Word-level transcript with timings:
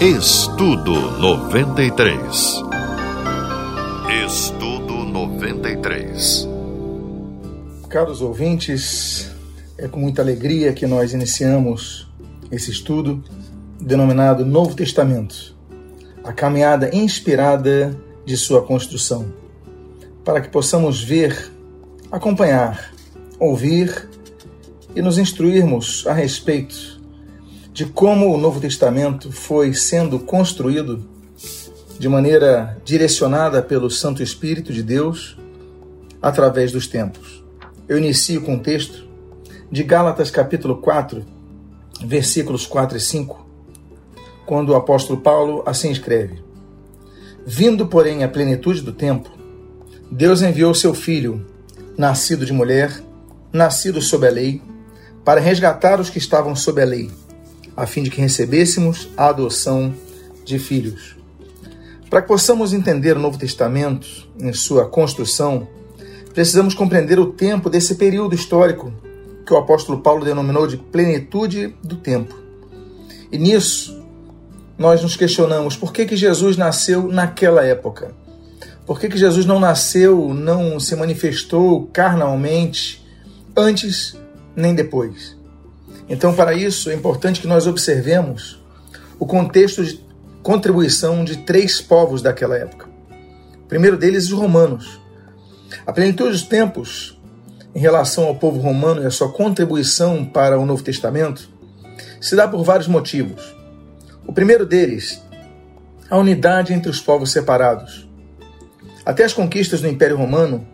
Estudo 0.00 0.92
93. 1.18 2.62
Estudo 4.24 4.94
93. 4.94 6.48
Caros 7.88 8.22
ouvintes, 8.22 9.28
é 9.76 9.88
com 9.88 9.98
muita 9.98 10.22
alegria 10.22 10.72
que 10.72 10.86
nós 10.86 11.12
iniciamos 11.12 12.08
esse 12.48 12.70
estudo 12.70 13.24
denominado 13.80 14.46
Novo 14.46 14.76
Testamento, 14.76 15.56
a 16.22 16.32
caminhada 16.32 16.94
inspirada 16.94 17.98
de 18.24 18.36
sua 18.36 18.62
construção, 18.62 19.34
para 20.24 20.40
que 20.40 20.48
possamos 20.48 21.02
ver, 21.02 21.50
acompanhar, 22.08 22.92
ouvir 23.36 24.08
e 24.94 25.02
nos 25.02 25.18
instruirmos 25.18 26.06
a 26.06 26.12
respeito 26.12 26.97
de 27.78 27.86
como 27.86 28.34
o 28.34 28.36
Novo 28.36 28.58
Testamento 28.58 29.30
foi 29.30 29.72
sendo 29.72 30.18
construído 30.18 31.08
de 31.96 32.08
maneira 32.08 32.76
direcionada 32.84 33.62
pelo 33.62 33.88
Santo 33.88 34.20
Espírito 34.20 34.72
de 34.72 34.82
Deus 34.82 35.38
através 36.20 36.72
dos 36.72 36.88
tempos. 36.88 37.44
Eu 37.88 37.96
inicio 37.96 38.42
com 38.42 38.56
o 38.56 38.58
texto 38.58 39.06
de 39.70 39.84
Gálatas 39.84 40.28
capítulo 40.28 40.78
4, 40.78 41.24
versículos 42.04 42.66
4 42.66 42.98
e 42.98 43.00
5, 43.00 43.46
quando 44.44 44.70
o 44.70 44.74
apóstolo 44.74 45.20
Paulo 45.20 45.62
assim 45.64 45.92
escreve: 45.92 46.42
Vindo, 47.46 47.86
porém, 47.86 48.24
à 48.24 48.28
plenitude 48.28 48.82
do 48.82 48.92
tempo, 48.92 49.30
Deus 50.10 50.42
enviou 50.42 50.74
seu 50.74 50.94
filho, 50.94 51.46
nascido 51.96 52.44
de 52.44 52.52
mulher, 52.52 53.00
nascido 53.52 54.02
sob 54.02 54.26
a 54.26 54.32
lei, 54.32 54.60
para 55.24 55.40
resgatar 55.40 56.00
os 56.00 56.10
que 56.10 56.18
estavam 56.18 56.56
sob 56.56 56.82
a 56.82 56.84
lei 56.84 57.08
a 57.78 57.86
fim 57.86 58.02
de 58.02 58.10
que 58.10 58.20
recebêssemos 58.20 59.08
a 59.16 59.28
adoção 59.28 59.94
de 60.44 60.58
filhos. 60.58 61.16
Para 62.10 62.20
que 62.20 62.26
possamos 62.26 62.72
entender 62.72 63.16
o 63.16 63.20
Novo 63.20 63.38
Testamento 63.38 64.08
em 64.40 64.52
sua 64.52 64.88
construção, 64.88 65.68
precisamos 66.34 66.74
compreender 66.74 67.20
o 67.20 67.32
tempo 67.32 67.70
desse 67.70 67.94
período 67.94 68.34
histórico 68.34 68.92
que 69.46 69.52
o 69.54 69.56
apóstolo 69.56 70.00
Paulo 70.00 70.24
denominou 70.24 70.66
de 70.66 70.76
plenitude 70.76 71.72
do 71.80 71.94
tempo. 71.94 72.34
E 73.30 73.38
nisso, 73.38 74.02
nós 74.76 75.00
nos 75.00 75.14
questionamos 75.14 75.76
por 75.76 75.92
que, 75.92 76.04
que 76.04 76.16
Jesus 76.16 76.56
nasceu 76.56 77.06
naquela 77.06 77.64
época? 77.64 78.12
Por 78.84 78.98
que, 78.98 79.08
que 79.08 79.16
Jesus 79.16 79.46
não 79.46 79.60
nasceu, 79.60 80.34
não 80.34 80.80
se 80.80 80.96
manifestou 80.96 81.88
carnalmente 81.92 83.06
antes 83.56 84.16
nem 84.56 84.74
depois? 84.74 85.37
Então, 86.08 86.34
para 86.34 86.54
isso, 86.54 86.90
é 86.90 86.94
importante 86.94 87.40
que 87.40 87.46
nós 87.46 87.66
observemos 87.66 88.58
o 89.18 89.26
contexto 89.26 89.84
de 89.84 90.02
contribuição 90.42 91.24
de 91.24 91.38
três 91.38 91.80
povos 91.80 92.22
daquela 92.22 92.56
época. 92.56 92.88
O 93.62 93.68
primeiro 93.68 93.96
deles, 93.96 94.24
os 94.26 94.32
romanos. 94.32 94.98
A 95.86 95.92
plenitude 95.92 96.30
dos 96.30 96.42
tempos, 96.42 97.20
em 97.74 97.78
relação 97.78 98.24
ao 98.24 98.34
povo 98.34 98.58
romano 98.58 99.02
e 99.02 99.06
a 99.06 99.10
sua 99.10 99.30
contribuição 99.30 100.24
para 100.24 100.58
o 100.58 100.64
Novo 100.64 100.82
Testamento, 100.82 101.50
se 102.20 102.34
dá 102.34 102.48
por 102.48 102.64
vários 102.64 102.88
motivos. 102.88 103.54
O 104.26 104.32
primeiro 104.32 104.64
deles, 104.64 105.22
a 106.08 106.16
unidade 106.16 106.72
entre 106.72 106.90
os 106.90 107.00
povos 107.00 107.30
separados. 107.30 108.08
Até 109.04 109.24
as 109.24 109.32
conquistas 109.32 109.80
do 109.80 109.88
Império 109.88 110.16
Romano, 110.16 110.66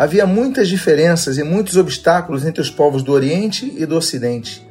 havia 0.00 0.26
muitas 0.26 0.66
diferenças 0.66 1.36
e 1.36 1.42
muitos 1.42 1.76
obstáculos 1.76 2.46
entre 2.46 2.62
os 2.62 2.70
povos 2.70 3.02
do 3.02 3.12
Oriente 3.12 3.70
e 3.76 3.84
do 3.84 3.96
Ocidente. 3.96 4.66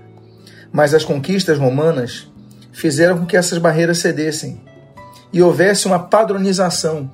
Mas 0.72 0.92
as 0.92 1.06
conquistas 1.06 1.60
romanas 1.60 2.28
fizeram 2.72 3.20
com 3.20 3.28
que 3.28 3.38
essas 3.38 3.60
barreiras 3.60 4.00
cedessem 4.00 4.60
e 5.32 5.40
houvesse 5.40 5.86
uma 5.86 6.00
padronização, 6.00 7.12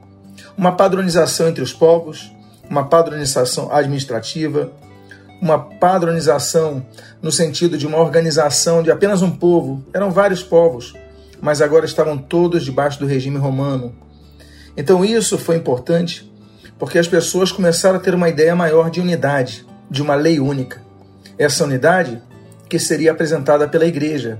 uma 0.57 0.72
padronização 0.72 1.49
entre 1.49 1.61
os 1.61 1.73
povos, 1.73 2.31
uma 2.69 2.85
padronização 2.85 3.69
administrativa, 3.69 4.72
uma 5.41 5.59
padronização 5.59 6.85
no 7.22 7.34
sentido 7.34 7.78
de 7.78 7.85
uma 7.85 7.97
organização 7.97 8.81
de 8.81 8.91
apenas 8.91 9.22
um 9.22 9.31
povo. 9.31 9.84
Eram 9.94 10.09
vários 10.09 10.41
povos, 10.41 10.94
mas 11.41 11.61
agora 11.61 11.84
estavam 11.84 12.17
todos 12.17 12.63
debaixo 12.63 12.97
do 12.97 13.06
regime 13.06 13.38
romano. 13.38 13.94
Então 14.78 15.03
isso 15.03 15.38
foi 15.38 15.57
importante 15.57 16.34
porque 16.78 17.00
as 17.00 17.08
pessoas 17.08 17.52
começaram 17.52 17.97
a 17.97 18.02
ter 18.02 18.13
uma 18.13 18.30
ideia 18.30 18.56
maior 18.56 18.90
de 18.90 19.00
unidade, 19.00 19.66
de 19.90 20.02
uma 20.02 20.16
lei 20.16 20.40
única. 20.40 20.81
Essa 21.38 21.63
unidade 21.63 22.22
que 22.69 22.80
seria 22.80 23.12
apresentada 23.12 23.68
pela 23.68 23.86
igreja, 23.86 24.40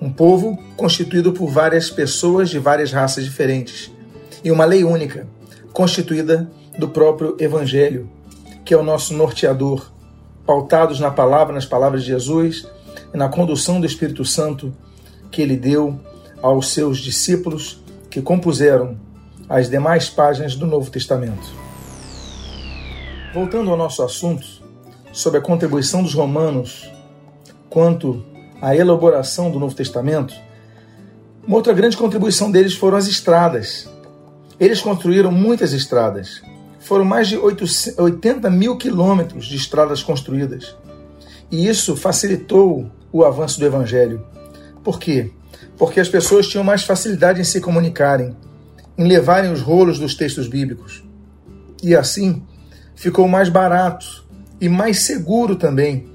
um 0.00 0.12
povo 0.12 0.58
constituído 0.76 1.32
por 1.32 1.48
várias 1.48 1.90
pessoas 1.90 2.50
de 2.50 2.58
várias 2.58 2.92
raças 2.92 3.24
diferentes, 3.24 3.92
e 4.42 4.50
uma 4.50 4.64
lei 4.64 4.84
única, 4.84 5.26
constituída 5.72 6.50
do 6.78 6.88
próprio 6.88 7.36
evangelho, 7.38 8.10
que 8.64 8.74
é 8.74 8.76
o 8.76 8.82
nosso 8.82 9.14
norteador, 9.14 9.90
pautados 10.46 11.00
na 11.00 11.10
palavra, 11.10 11.54
nas 11.54 11.66
palavras 11.66 12.02
de 12.02 12.08
Jesus 12.08 12.66
e 13.12 13.16
na 13.16 13.28
condução 13.28 13.80
do 13.80 13.86
Espírito 13.86 14.24
Santo 14.24 14.74
que 15.30 15.42
ele 15.42 15.56
deu 15.56 15.98
aos 16.42 16.72
seus 16.72 16.98
discípulos 16.98 17.82
que 18.10 18.22
compuseram 18.22 18.96
as 19.48 19.68
demais 19.68 20.08
páginas 20.08 20.56
do 20.56 20.66
Novo 20.66 20.90
Testamento. 20.90 21.46
Voltando 23.32 23.70
ao 23.70 23.76
nosso 23.76 24.02
assunto, 24.02 24.46
sobre 25.12 25.38
a 25.38 25.42
contribuição 25.42 26.02
dos 26.02 26.14
romanos 26.14 26.90
quanto 27.70 28.24
à 28.60 28.74
elaboração 28.74 29.50
do 29.50 29.60
Novo 29.60 29.74
Testamento, 29.74 30.34
uma 31.46 31.56
outra 31.56 31.72
grande 31.72 31.96
contribuição 31.96 32.50
deles 32.50 32.74
foram 32.74 32.96
as 32.96 33.06
estradas. 33.06 33.88
Eles 34.58 34.80
construíram 34.80 35.30
muitas 35.30 35.72
estradas. 35.72 36.42
Foram 36.80 37.04
mais 37.04 37.28
de 37.28 37.36
80 37.36 38.50
mil 38.50 38.76
quilômetros 38.76 39.46
de 39.46 39.56
estradas 39.56 40.02
construídas. 40.02 40.76
E 41.50 41.68
isso 41.68 41.96
facilitou 41.96 42.90
o 43.12 43.24
avanço 43.24 43.58
do 43.58 43.66
Evangelho. 43.66 44.24
Por 44.82 44.98
quê? 44.98 45.30
Porque 45.76 46.00
as 46.00 46.08
pessoas 46.08 46.48
tinham 46.48 46.64
mais 46.64 46.82
facilidade 46.82 47.40
em 47.40 47.44
se 47.44 47.60
comunicarem 47.60 48.36
em 48.96 49.06
levarem 49.06 49.52
os 49.52 49.60
rolos 49.60 49.98
dos 49.98 50.14
textos 50.14 50.48
bíblicos. 50.48 51.04
E 51.82 51.94
assim 51.94 52.42
ficou 52.94 53.26
mais 53.28 53.48
barato 53.48 54.24
e 54.60 54.68
mais 54.68 55.00
seguro 55.00 55.56
também 55.56 56.08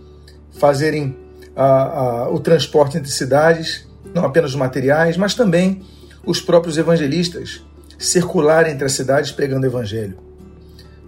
fazerem 0.52 1.16
a, 1.56 1.66
a, 1.66 2.30
o 2.30 2.40
transporte 2.40 2.98
entre 2.98 3.12
cidades, 3.12 3.88
não 4.14 4.26
apenas 4.26 4.52
os 4.52 4.56
materiais, 4.56 5.18
mas 5.18 5.36
também 5.36 5.82
os 6.26 6.42
próprios 6.42 6.78
evangelistas 6.78 7.64
circularem 7.98 8.74
entre 8.74 8.86
as 8.86 8.94
cidades 8.94 9.32
pregando 9.32 9.66
evangelho. 9.66 10.18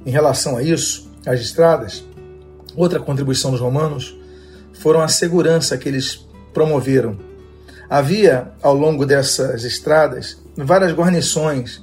Em 0.06 0.12
relação 0.12 0.58
a 0.58 0.64
isso, 0.64 1.10
as 1.26 1.40
estradas, 1.40 2.04
outra 2.76 3.00
contribuição 3.00 3.52
dos 3.52 3.60
romanos 3.60 4.18
foram 4.74 5.02
a 5.02 5.08
segurança 5.08 5.78
que 5.78 5.88
eles 5.88 6.28
promoveram. 6.54 7.18
Havia 7.90 8.52
ao 8.62 8.74
longo 8.76 9.06
dessas 9.06 9.64
estradas 9.64 10.41
várias 10.56 10.94
guarnições. 10.94 11.82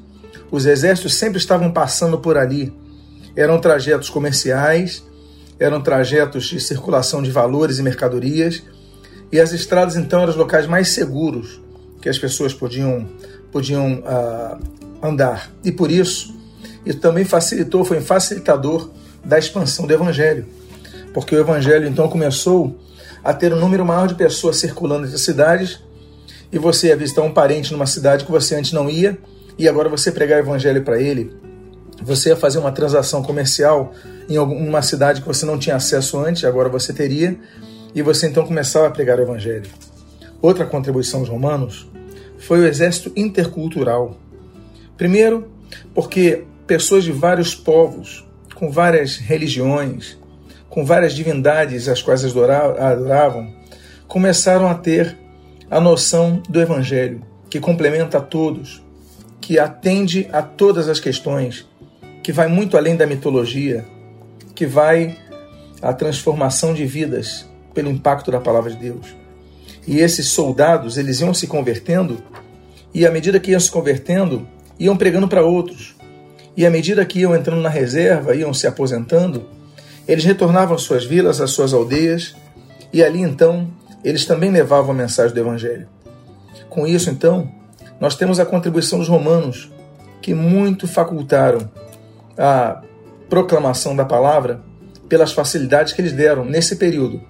Os 0.51 0.67
exércitos 0.67 1.15
sempre 1.15 1.39
estavam 1.39 1.71
passando 1.71 2.19
por 2.19 2.37
ali. 2.37 2.73
Eram 3.37 3.61
trajetos 3.61 4.09
comerciais, 4.09 5.05
eram 5.59 5.81
trajetos 5.81 6.47
de 6.47 6.61
circulação 6.61 7.23
de 7.23 7.31
valores 7.31 7.79
e 7.79 7.83
mercadorias, 7.83 8.63
e 9.31 9.41
as 9.41 9.53
estradas 9.53 9.97
então 9.97 10.21
eram 10.21 10.31
os 10.31 10.37
locais 10.37 10.67
mais 10.67 10.89
seguros 10.89 11.61
que 12.01 12.09
as 12.09 12.19
pessoas 12.19 12.55
podiam, 12.55 13.07
podiam 13.53 14.01
uh, 14.01 14.59
andar. 15.03 15.51
E 15.65 15.71
por 15.71 15.91
isso, 15.91 16.35
isso 16.87 16.99
também 16.99 17.25
facilitou, 17.25 17.85
foi 17.85 17.99
um 17.99 18.03
facilitador 18.03 18.91
da 19.25 19.39
expansão 19.39 19.87
do 19.87 19.93
evangelho, 19.93 20.47
porque 21.13 21.35
o 21.35 21.39
evangelho 21.39 21.87
então 21.87 22.09
começou 22.09 22.79
a 23.23 23.35
ter 23.35 23.53
um 23.53 23.61
número 23.61 23.85
maior 23.85 24.07
de 24.07 24.15
pessoas 24.15 24.57
circulando 24.57 25.05
entre 25.05 25.17
as 25.17 25.23
cidades 25.23 25.81
e 26.53 26.59
você 26.59 26.89
ia 26.89 26.97
visitar 26.97 27.23
um 27.23 27.33
parente 27.33 27.73
numa 27.73 27.87
cidade 27.87 28.25
que 28.25 28.31
você 28.31 28.55
antes 28.55 28.73
não 28.73 28.89
ia, 28.89 29.19
e 29.59 29.69
agora 29.69 29.89
você 29.89 30.13
pregar 30.13 30.39
o 30.39 30.43
evangelho 30.43 30.83
para 30.83 31.01
ele, 31.01 31.33
você 32.03 32.31
ia 32.31 32.37
fazer 32.37 32.59
uma 32.59 32.73
transação 32.73 33.23
comercial 33.23 33.93
em 34.29 34.39
uma 34.39 34.83
cidade 34.83 35.21
que 35.21 35.27
você 35.27 35.45
não 35.45 35.59
tinha 35.59 35.77
acesso 35.77 36.19
antes, 36.19 36.45
agora 36.45 36.69
você 36.69 36.93
teria, 36.93 37.37
e 37.95 38.03
você 38.03 38.29
então 38.29 38.47
começava 38.47 38.87
a 38.87 38.91
pregar 38.91 39.19
o 39.19 39.23
evangelho. 39.23 39.69
Outra 40.41 40.65
contribuição 40.65 41.21
dos 41.21 41.29
romanos 41.29 41.89
foi 42.39 42.61
o 42.61 42.67
exército 42.67 43.11
intercultural. 43.17 44.17
Primeiro, 44.97 45.51
porque 45.93 46.45
pessoas 46.67 47.03
de 47.03 47.11
vários 47.11 47.55
povos, 47.55 48.25
com 48.55 48.71
várias 48.71 49.17
religiões, 49.17 50.17
com 50.69 50.85
várias 50.85 51.13
divindades 51.13 51.89
as 51.89 52.01
quais 52.01 52.25
adoravam, 52.25 53.53
começaram 54.07 54.69
a 54.69 54.75
ter 54.75 55.18
a 55.71 55.81
noção 55.81 56.43
do 56.49 56.61
Evangelho, 56.61 57.23
que 57.51 57.61
complementa 57.61 58.19
a 58.19 58.21
todos, 58.21 58.83
que 59.41 59.59
atende 59.59 60.27
a 60.33 60.43
todas 60.43 60.89
as 60.89 60.99
questões, 60.99 61.67
que 62.23 62.33
vai 62.33 62.49
muito 62.49 62.77
além 62.77 62.97
da 62.97 63.07
mitologia, 63.07 63.85
que 64.55 64.67
vai 64.67 65.17
à 65.83 65.93
transformação 65.93 66.73
de 66.73 66.87
vidas 66.87 67.47
pelo 67.75 67.91
impacto 67.91 68.31
da 68.31 68.41
palavra 68.41 68.71
de 68.71 68.79
Deus. 68.79 69.15
E 69.87 70.01
esses 70.01 70.29
soldados, 70.29 70.97
eles 70.97 71.21
iam 71.21 71.35
se 71.35 71.47
convertendo, 71.47 72.19
e 72.93 73.07
à 73.07 73.11
medida 73.11 73.39
que 73.39 73.51
iam 73.51 73.61
se 73.61 73.71
convertendo, 73.71 74.49
iam 74.79 74.97
pregando 74.97 75.29
para 75.29 75.45
outros. 75.45 75.95
E 76.57 76.67
à 76.67 76.71
medida 76.71 77.05
que 77.05 77.21
iam 77.21 77.37
entrando 77.37 77.61
na 77.61 77.69
reserva, 77.69 78.35
iam 78.35 78.53
se 78.53 78.67
aposentando, 78.67 79.47
eles 80.07 80.25
retornavam 80.25 80.75
às 80.75 80.83
suas 80.83 81.05
vilas, 81.05 81.41
às 81.41 81.51
suas 81.51 81.75
aldeias, 81.75 82.35
e 82.93 83.03
ali 83.03 83.21
então 83.21 83.71
eles 84.05 84.25
também 84.25 84.51
levavam 84.51 84.93
a 84.93 84.95
mensagem 84.95 85.35
do 85.35 85.41
Evangelho. 85.41 85.89
Com 86.69 86.87
isso, 86.87 87.11
então, 87.11 87.51
nós 88.01 88.15
temos 88.15 88.39
a 88.39 88.47
contribuição 88.47 88.99
dos 88.99 89.09
romanos, 89.09 89.71
que 90.21 90.35
muito 90.35 90.87
facultaram 90.87 91.69
a 92.37 92.83
proclamação 93.29 93.95
da 93.95 94.05
palavra 94.05 94.61
pelas 95.09 95.33
facilidades 95.33 95.93
que 95.93 96.01
eles 96.01 96.13
deram 96.13 96.45
nesse 96.45 96.77
período, 96.77 97.21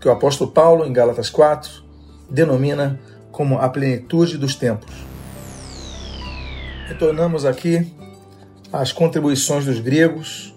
que 0.00 0.08
o 0.08 0.12
apóstolo 0.12 0.50
Paulo, 0.50 0.84
em 0.84 0.92
Gálatas 0.92 1.30
4, 1.30 1.82
denomina 2.28 2.98
como 3.30 3.58
a 3.58 3.68
plenitude 3.68 4.36
dos 4.36 4.54
tempos. 4.54 4.92
Retornamos 6.86 7.44
aqui 7.44 7.92
às 8.72 8.92
contribuições 8.92 9.64
dos 9.64 9.80
gregos 9.80 10.54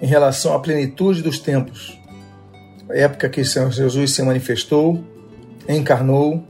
em 0.00 0.06
relação 0.06 0.54
à 0.54 0.60
plenitude 0.60 1.22
dos 1.22 1.38
tempos, 1.38 1.98
época 2.92 3.28
que 3.28 3.42
Jesus 3.42 4.12
se 4.12 4.22
manifestou, 4.22 5.04
encarnou, 5.68 6.44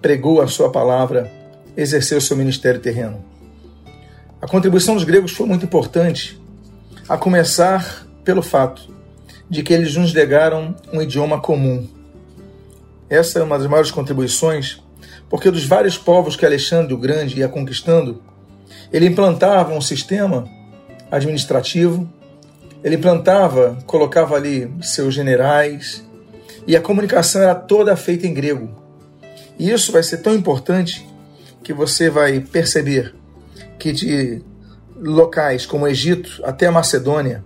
pregou 0.00 0.40
a 0.40 0.46
sua 0.46 0.70
palavra, 0.70 1.30
exerceu 1.76 2.20
seu 2.20 2.36
ministério 2.36 2.80
terreno. 2.80 3.24
A 4.40 4.46
contribuição 4.46 4.94
dos 4.94 5.04
gregos 5.04 5.32
foi 5.32 5.46
muito 5.46 5.64
importante, 5.64 6.40
a 7.08 7.16
começar 7.16 8.06
pelo 8.24 8.42
fato 8.42 8.94
de 9.48 9.62
que 9.62 9.72
eles 9.72 9.96
nos 9.96 10.14
legaram 10.14 10.74
um 10.92 11.02
idioma 11.02 11.40
comum. 11.40 11.86
Essa 13.08 13.40
é 13.40 13.42
uma 13.42 13.58
das 13.58 13.66
maiores 13.66 13.90
contribuições, 13.90 14.80
porque 15.28 15.50
dos 15.50 15.64
vários 15.64 15.98
povos 15.98 16.36
que 16.36 16.46
Alexandre 16.46 16.94
o 16.94 16.98
Grande 16.98 17.38
ia 17.38 17.48
conquistando, 17.48 18.22
ele 18.92 19.06
implantava 19.06 19.74
um 19.74 19.80
sistema 19.80 20.48
administrativo, 21.10 22.08
ele 22.82 22.96
implantava, 22.96 23.78
colocava 23.86 24.36
ali 24.36 24.72
seus 24.82 25.14
generais, 25.14 26.04
e 26.66 26.76
a 26.76 26.80
comunicação 26.80 27.42
era 27.42 27.54
toda 27.54 27.96
feita 27.96 28.26
em 28.26 28.34
grego. 28.34 28.70
E 29.58 29.70
isso 29.70 29.92
vai 29.92 30.02
ser 30.02 30.18
tão 30.18 30.34
importante 30.34 31.06
que 31.62 31.72
você 31.72 32.08
vai 32.08 32.40
perceber 32.40 33.14
que 33.78 33.92
de 33.92 34.42
locais 34.96 35.64
como 35.66 35.86
Egito 35.86 36.40
até 36.44 36.66
a 36.66 36.72
Macedônia, 36.72 37.44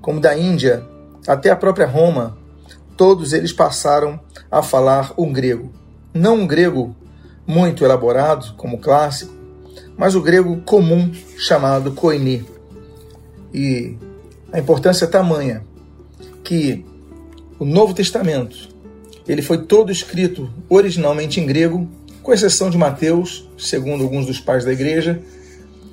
como 0.00 0.20
da 0.20 0.36
Índia 0.36 0.84
até 1.26 1.50
a 1.50 1.56
própria 1.56 1.86
Roma, 1.86 2.38
todos 2.96 3.32
eles 3.32 3.52
passaram 3.52 4.18
a 4.50 4.62
falar 4.62 5.12
um 5.18 5.32
grego. 5.32 5.72
Não 6.12 6.36
um 6.36 6.46
grego 6.46 6.96
muito 7.46 7.84
elaborado, 7.84 8.54
como 8.56 8.78
clássico, 8.78 9.32
mas 9.96 10.14
o 10.14 10.22
grego 10.22 10.60
comum 10.62 11.12
chamado 11.36 11.92
koine. 11.92 12.44
E 13.52 13.96
a 14.52 14.58
importância 14.58 15.04
é 15.04 15.08
tamanha 15.08 15.64
que 16.42 16.84
o 17.58 17.64
Novo 17.64 17.92
Testamento 17.92 18.68
ele 19.28 19.42
foi 19.42 19.66
todo 19.66 19.92
escrito 19.92 20.50
originalmente 20.70 21.38
em 21.38 21.44
grego, 21.44 21.86
com 22.22 22.32
exceção 22.32 22.70
de 22.70 22.78
Mateus, 22.78 23.46
segundo 23.58 24.02
alguns 24.02 24.24
dos 24.24 24.40
pais 24.40 24.64
da 24.64 24.72
igreja, 24.72 25.20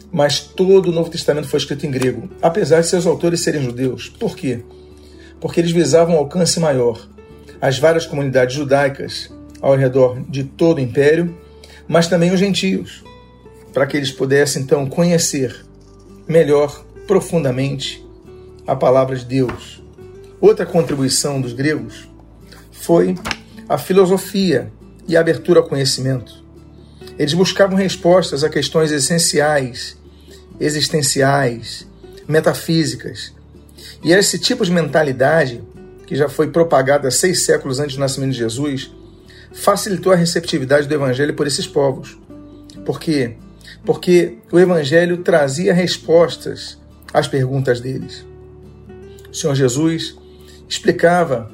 mas 0.10 0.40
todo 0.40 0.90
o 0.90 0.92
Novo 0.94 1.10
Testamento 1.10 1.50
foi 1.50 1.60
escrito 1.60 1.86
em 1.86 1.92
grego, 1.92 2.30
apesar 2.42 2.80
de 2.80 2.88
seus 2.88 3.06
autores 3.06 3.42
serem 3.42 3.62
judeus. 3.62 4.08
Por 4.08 4.38
quê? 4.38 4.62
Porque 5.42 5.60
eles 5.60 5.72
visavam 5.72 6.16
um 6.16 6.20
alcance 6.20 6.60
maior. 6.62 7.06
As 7.60 7.78
várias 7.78 8.06
comunidades 8.06 8.56
judaicas 8.56 9.30
ao 9.62 9.76
redor 9.76 10.22
de 10.30 10.46
todo 10.46 10.78
o 10.78 10.82
império, 10.82 11.38
mas 11.88 12.08
também 12.08 12.32
os 12.32 12.40
gentios, 12.40 13.04
para 13.74 13.86
que 13.86 13.98
eles 13.98 14.12
pudessem 14.12 14.62
então 14.62 14.86
conhecer 14.86 15.66
melhor, 16.26 16.86
profundamente, 17.06 18.05
a 18.68 18.76
palavra 18.76 19.16
de 19.16 19.26
Deus. 19.26 19.84
Outra 20.40 20.66
contribuição 20.66 21.40
dos 21.42 21.54
gregos 21.54 22.08
foi 22.72 23.16
a 23.68 23.78
filosofia 23.78 24.72
e 25.08 25.16
a 25.16 25.20
abertura 25.20 25.60
ao 25.60 25.68
conhecimento. 25.68 26.44
Eles 27.18 27.34
buscavam 27.34 27.78
respostas 27.78 28.44
a 28.44 28.50
questões 28.50 28.92
essenciais 28.92 29.98
existenciais, 30.60 31.88
metafísicas. 32.28 33.34
E 34.04 34.12
esse 34.12 34.40
tipo 34.40 34.64
de 34.66 34.72
mentalidade, 34.72 35.64
que 36.06 36.16
já 36.16 36.30
foi 36.30 36.50
propagada 36.50 37.10
seis 37.12 37.44
séculos 37.44 37.80
antes 37.80 37.96
do 37.96 38.00
nascimento 38.00 38.32
de 38.32 38.40
Jesus, 38.40 38.92
facilitou 39.54 40.12
a 40.12 40.16
receptividade 40.16 40.88
do 40.88 40.94
Evangelho 40.94 41.34
por 41.34 41.48
esses 41.48 41.68
povos. 41.68 42.18
Por 42.86 43.00
quê? 43.00 43.36
Porque 43.86 44.38
o 44.52 44.60
Evangelho 44.60 45.18
trazia 45.18 45.74
respostas 45.74 46.78
às 47.14 47.28
perguntas 47.28 47.80
deles. 47.80 48.26
Senhor 49.36 49.54
Jesus 49.56 50.18
explicava 50.68 51.52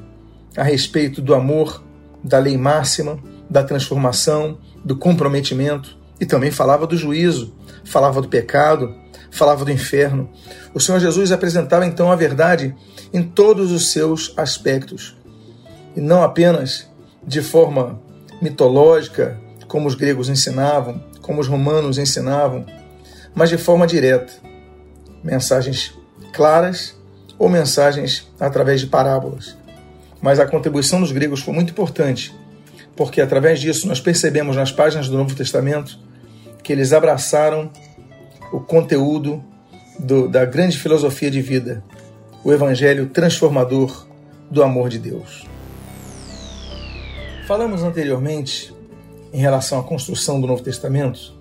a 0.56 0.62
respeito 0.62 1.20
do 1.20 1.34
amor, 1.34 1.82
da 2.22 2.38
lei 2.38 2.56
máxima, 2.56 3.18
da 3.50 3.64
transformação, 3.64 4.58
do 4.84 4.96
comprometimento 4.96 5.96
e 6.20 6.24
também 6.24 6.50
falava 6.50 6.86
do 6.86 6.96
juízo, 6.96 7.54
falava 7.84 8.22
do 8.22 8.28
pecado, 8.28 8.94
falava 9.30 9.64
do 9.64 9.72
inferno. 9.72 10.30
O 10.72 10.80
Senhor 10.80 11.00
Jesus 11.00 11.32
apresentava 11.32 11.84
então 11.84 12.12
a 12.12 12.16
verdade 12.16 12.74
em 13.12 13.22
todos 13.22 13.72
os 13.72 13.90
seus 13.90 14.32
aspectos, 14.36 15.16
e 15.96 16.00
não 16.00 16.22
apenas 16.22 16.88
de 17.26 17.42
forma 17.42 18.00
mitológica, 18.40 19.40
como 19.66 19.88
os 19.88 19.94
gregos 19.94 20.28
ensinavam, 20.28 21.02
como 21.20 21.40
os 21.40 21.48
romanos 21.48 21.98
ensinavam, 21.98 22.64
mas 23.34 23.50
de 23.50 23.58
forma 23.58 23.86
direta. 23.86 24.32
Mensagens 25.22 25.94
claras 26.32 26.96
ou 27.42 27.48
mensagens 27.48 28.24
através 28.38 28.80
de 28.80 28.86
parábolas. 28.86 29.56
Mas 30.20 30.38
a 30.38 30.46
contribuição 30.46 31.00
dos 31.00 31.10
gregos 31.10 31.40
foi 31.40 31.52
muito 31.52 31.70
importante, 31.70 32.32
porque 32.94 33.20
através 33.20 33.58
disso 33.60 33.88
nós 33.88 34.00
percebemos 34.00 34.54
nas 34.54 34.70
páginas 34.70 35.08
do 35.08 35.18
Novo 35.18 35.34
Testamento 35.34 35.98
que 36.62 36.72
eles 36.72 36.92
abraçaram 36.92 37.68
o 38.52 38.60
conteúdo 38.60 39.42
do, 39.98 40.28
da 40.28 40.44
grande 40.44 40.78
filosofia 40.78 41.32
de 41.32 41.42
vida, 41.42 41.82
o 42.44 42.52
evangelho 42.52 43.08
transformador 43.08 44.06
do 44.48 44.62
amor 44.62 44.88
de 44.88 45.00
Deus. 45.00 45.44
Falamos 47.48 47.82
anteriormente, 47.82 48.72
em 49.32 49.40
relação 49.40 49.80
à 49.80 49.82
construção 49.82 50.40
do 50.40 50.46
Novo 50.46 50.62
Testamento, 50.62 51.34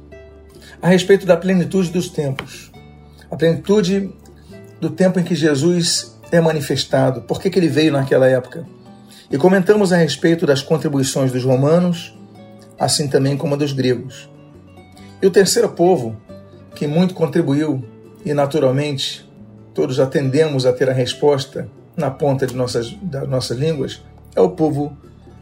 a 0.81 0.87
respeito 0.87 1.28
da 1.28 1.37
plenitude 1.37 1.92
dos 1.92 2.09
tempos, 2.09 2.71
a 3.30 3.37
plenitude 3.37 4.11
do 4.81 4.90
tempo 4.90 5.19
em 5.19 5.23
que 5.23 5.35
Jesus 5.35 6.19
é 6.31 6.42
manifestado, 6.42 7.21
por 7.21 7.40
que, 7.40 7.52
que 7.52 7.59
ele 7.59 7.68
veio 7.68 7.92
naquela 7.92 8.28
época. 8.28 8.66
E 9.30 9.38
comentamos 9.38 9.94
a 9.94 9.97
respeito 9.97 10.45
das 10.45 10.64
contribuições 10.64 11.31
dos 11.31 11.44
romanos, 11.44 12.18
assim 12.80 13.07
também 13.07 13.38
como 13.38 13.54
a 13.54 13.57
dos 13.57 13.71
gregos. 13.71 14.28
E 15.21 15.28
o 15.28 15.31
terceiro 15.31 15.69
povo, 15.69 16.19
que 16.73 16.88
muito 16.88 17.14
contribuiu 17.14 17.85
e 18.26 18.33
naturalmente 18.33 19.30
todos 19.73 20.00
atendemos 20.00 20.66
a 20.66 20.73
ter 20.73 20.90
a 20.90 20.94
resposta 20.94 21.69
na 21.95 22.09
ponta 22.09 22.47
de 22.47 22.56
nossas, 22.56 22.92
das 23.02 23.28
nossas 23.28 23.57
línguas, 23.57 24.02
é 24.35 24.42
o 24.42 24.50
povo 24.50 24.97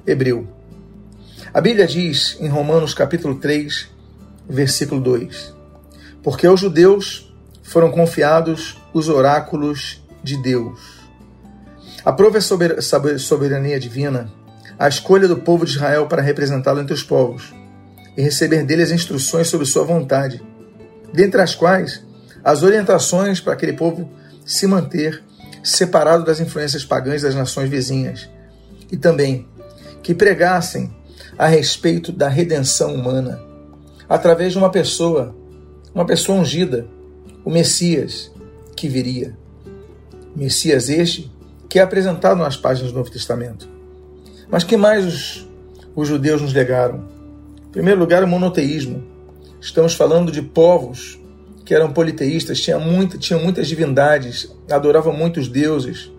hebreu. 0.05 0.47
A 1.53 1.61
Bíblia 1.61 1.87
diz 1.87 2.37
em 2.41 2.47
Romanos 2.47 2.93
capítulo 2.93 3.35
3, 3.35 3.89
versículo 4.47 4.99
2: 5.01 5.53
Porque 6.21 6.45
aos 6.45 6.59
judeus 6.59 7.33
foram 7.63 7.89
confiados 7.89 8.78
os 8.93 9.09
oráculos 9.09 10.03
de 10.23 10.41
Deus. 10.41 10.79
Aprove 12.03 12.37
a 12.37 13.19
soberania 13.19 13.79
divina 13.79 14.31
a 14.79 14.87
escolha 14.87 15.27
do 15.27 15.37
povo 15.37 15.65
de 15.65 15.71
Israel 15.71 16.07
para 16.07 16.21
representá-lo 16.21 16.79
entre 16.79 16.93
os 16.93 17.03
povos 17.03 17.53
e 18.15 18.21
receber 18.21 18.63
dele 18.63 18.81
as 18.81 18.91
instruções 18.91 19.49
sobre 19.49 19.65
sua 19.65 19.83
vontade, 19.83 20.41
dentre 21.13 21.41
as 21.41 21.53
quais 21.53 22.01
as 22.41 22.63
orientações 22.63 23.41
para 23.41 23.53
aquele 23.53 23.73
povo 23.73 24.09
se 24.45 24.65
manter 24.65 25.21
separado 25.61 26.23
das 26.23 26.39
influências 26.39 26.85
pagãs 26.85 27.21
das 27.21 27.35
nações 27.35 27.69
vizinhas, 27.69 28.29
e 28.89 28.95
também 28.95 29.45
que 30.01 30.15
pregassem 30.15 30.95
a 31.37 31.47
respeito 31.47 32.13
da 32.13 32.29
redenção 32.29 32.95
humana 32.95 33.41
através 34.07 34.53
de 34.53 34.57
uma 34.57 34.71
pessoa, 34.71 35.35
uma 35.93 36.05
pessoa 36.05 36.39
ungida, 36.39 36.87
o 37.43 37.51
Messias 37.51 38.31
que 38.79 38.87
viria. 38.87 39.37
Messias 40.33 40.89
este 40.89 41.29
que 41.67 41.79
é 41.79 41.81
apresentado 41.81 42.39
nas 42.39 42.55
páginas 42.55 42.91
do 42.91 42.97
Novo 42.97 43.11
Testamento. 43.11 43.67
Mas 44.49 44.63
que 44.63 44.77
mais 44.77 45.05
os, 45.05 45.47
os 45.93 46.07
judeus 46.07 46.41
nos 46.41 46.53
legaram? 46.53 47.05
Em 47.67 47.71
primeiro 47.71 47.99
lugar, 47.99 48.23
o 48.23 48.27
monoteísmo. 48.27 49.03
Estamos 49.61 49.93
falando 49.93 50.31
de 50.31 50.41
povos 50.41 51.19
que 51.65 51.75
eram 51.75 51.91
politeístas, 51.91 52.61
tinham, 52.61 52.79
muita, 52.79 53.17
tinham 53.17 53.43
muitas 53.43 53.67
divindades, 53.67 54.49
adoravam 54.71 55.13
muitos 55.13 55.49
deuses. 55.49 56.09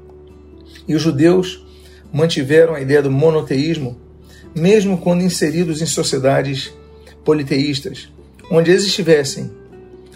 E 0.87 0.95
os 0.95 1.01
judeus 1.01 1.67
mantiveram 2.13 2.75
a 2.75 2.81
ideia 2.81 3.03
do 3.03 3.11
monoteísmo, 3.11 3.99
mesmo 4.55 4.99
quando 4.99 5.23
inseridos 5.23 5.81
em 5.81 5.87
sociedades 5.87 6.73
politeístas, 7.25 8.13
onde 8.51 8.71
eles 8.71 8.85
estivessem, 8.85 9.51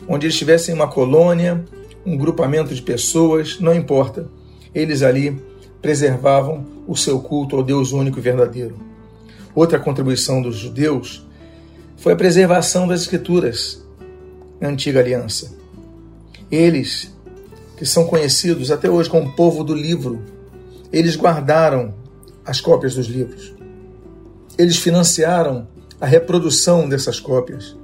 onde 0.07 0.27
eles 0.27 0.35
estivessem 0.35 0.75
uma 0.75 0.87
colônia, 0.87 1.65
um 2.05 2.17
grupamento 2.17 2.75
de 2.75 2.83
pessoas, 2.83 3.59
não 3.61 3.75
importa, 3.75 4.29
eles 4.75 5.03
ali 5.03 5.41
preservavam 5.81 6.65
o 6.87 6.97
seu 6.97 7.21
culto 7.21 7.57
ao 7.57 7.63
Deus 7.63 7.93
único 7.93 8.19
e 8.19 8.23
verdadeiro. 8.23 8.77
Outra 9.55 9.79
contribuição 9.79 10.43
dos 10.43 10.57
judeus 10.57 11.25
foi 11.97 12.13
a 12.13 12.17
preservação 12.17 12.87
das 12.89 13.03
escrituras 13.03 13.83
na 14.61 14.69
antiga 14.69 15.01
aliança. 15.01 15.53
Eles, 16.51 17.13
que 17.77 17.87
são 17.87 18.07
conhecidos 18.07 18.71
até 18.71 18.91
hoje 18.91 19.09
como 19.09 19.33
povo 19.33 19.63
do 19.63 19.75
livro, 19.75 20.23
eles 20.93 21.17
guardaram 21.17 21.95
as 22.45 22.61
cópias 22.61 22.95
dos 22.95 23.07
livros. 23.07 23.55
Eles 24.59 24.77
financiaram 24.77 25.67
a 26.01 26.07
reprodução 26.07 26.89
dessas 26.89 27.19
cópias. 27.19 27.77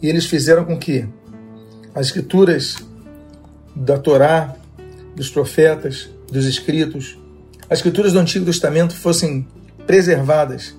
E 0.00 0.08
eles 0.08 0.26
fizeram 0.26 0.64
com 0.64 0.78
que 0.78 1.06
as 1.94 2.06
escrituras 2.06 2.76
da 3.78 3.98
Torá, 3.98 4.56
dos 5.14 5.30
profetas, 5.30 6.10
dos 6.30 6.46
escritos, 6.46 7.18
as 7.70 7.78
escrituras 7.78 8.12
do 8.12 8.18
Antigo 8.18 8.44
Testamento 8.44 8.94
fossem 8.94 9.46
preservadas. 9.86 10.74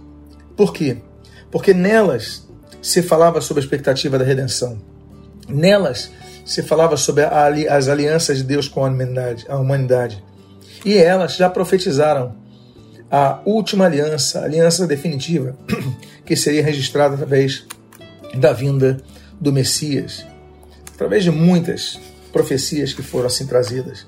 Por 0.55 0.73
quê? 0.73 0.97
Porque 1.51 1.73
nelas 1.73 2.47
se 2.81 3.01
falava 3.01 3.41
sobre 3.41 3.61
a 3.61 3.63
expectativa 3.63 4.17
da 4.17 4.25
redenção. 4.25 4.77
Nelas 5.47 6.11
se 6.45 6.61
falava 6.63 6.97
sobre 6.97 7.23
as 7.67 7.87
alianças 7.87 8.37
de 8.37 8.43
Deus 8.43 8.67
com 8.67 8.83
a 8.83 9.57
humanidade. 9.57 10.23
E 10.83 10.97
elas 10.97 11.35
já 11.35 11.49
profetizaram 11.49 12.35
a 13.11 13.39
última 13.45 13.85
aliança, 13.85 14.39
a 14.39 14.43
aliança 14.43 14.85
definitiva, 14.87 15.55
que 16.25 16.35
seria 16.35 16.63
registrada 16.63 17.15
através 17.15 17.65
da 18.35 18.53
vinda 18.53 18.97
do 19.39 19.51
Messias, 19.51 20.25
através 20.93 21.23
de 21.23 21.31
muitas 21.31 21.99
profecias 22.31 22.93
que 22.93 23.01
foram 23.01 23.27
assim 23.27 23.45
trazidas. 23.45 24.05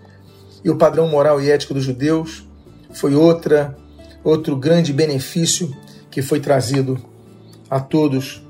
E 0.63 0.69
o 0.69 0.77
padrão 0.77 1.07
moral 1.07 1.41
e 1.41 1.49
ético 1.49 1.73
dos 1.73 1.83
judeus 1.83 2.45
foi 2.91 3.15
outra 3.15 3.75
outro 4.23 4.55
grande 4.55 4.93
benefício 4.93 5.75
que 6.11 6.21
foi 6.21 6.39
trazido 6.39 7.03
a 7.69 7.79
todos 7.79 8.43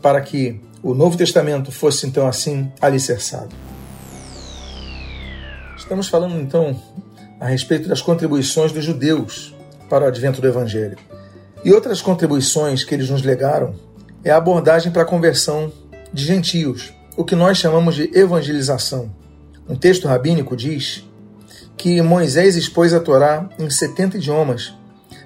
para 0.00 0.20
que 0.20 0.60
o 0.82 0.94
Novo 0.94 1.16
Testamento 1.16 1.72
fosse 1.72 2.06
então 2.06 2.26
assim 2.26 2.70
alicerçado. 2.80 3.54
Estamos 5.76 6.08
falando 6.08 6.40
então 6.40 6.80
a 7.40 7.46
respeito 7.46 7.88
das 7.88 8.02
contribuições 8.02 8.72
dos 8.72 8.84
judeus 8.84 9.54
para 9.88 10.04
o 10.04 10.08
advento 10.08 10.40
do 10.40 10.46
Evangelho. 10.46 10.98
E 11.64 11.72
outras 11.72 12.00
contribuições 12.00 12.84
que 12.84 12.94
eles 12.94 13.10
nos 13.10 13.22
legaram 13.22 13.74
é 14.22 14.30
a 14.30 14.36
abordagem 14.36 14.92
para 14.92 15.02
a 15.02 15.06
conversão 15.06 15.72
de 16.12 16.24
gentios, 16.24 16.92
o 17.18 17.24
que 17.24 17.34
nós 17.34 17.58
chamamos 17.58 17.96
de 17.96 18.08
evangelização. 18.16 19.10
Um 19.68 19.74
texto 19.74 20.06
rabínico 20.06 20.56
diz 20.56 21.04
que 21.76 22.00
Moisés 22.00 22.54
expôs 22.54 22.94
a 22.94 23.00
Torá 23.00 23.48
em 23.58 23.68
70 23.68 24.18
idiomas 24.18 24.72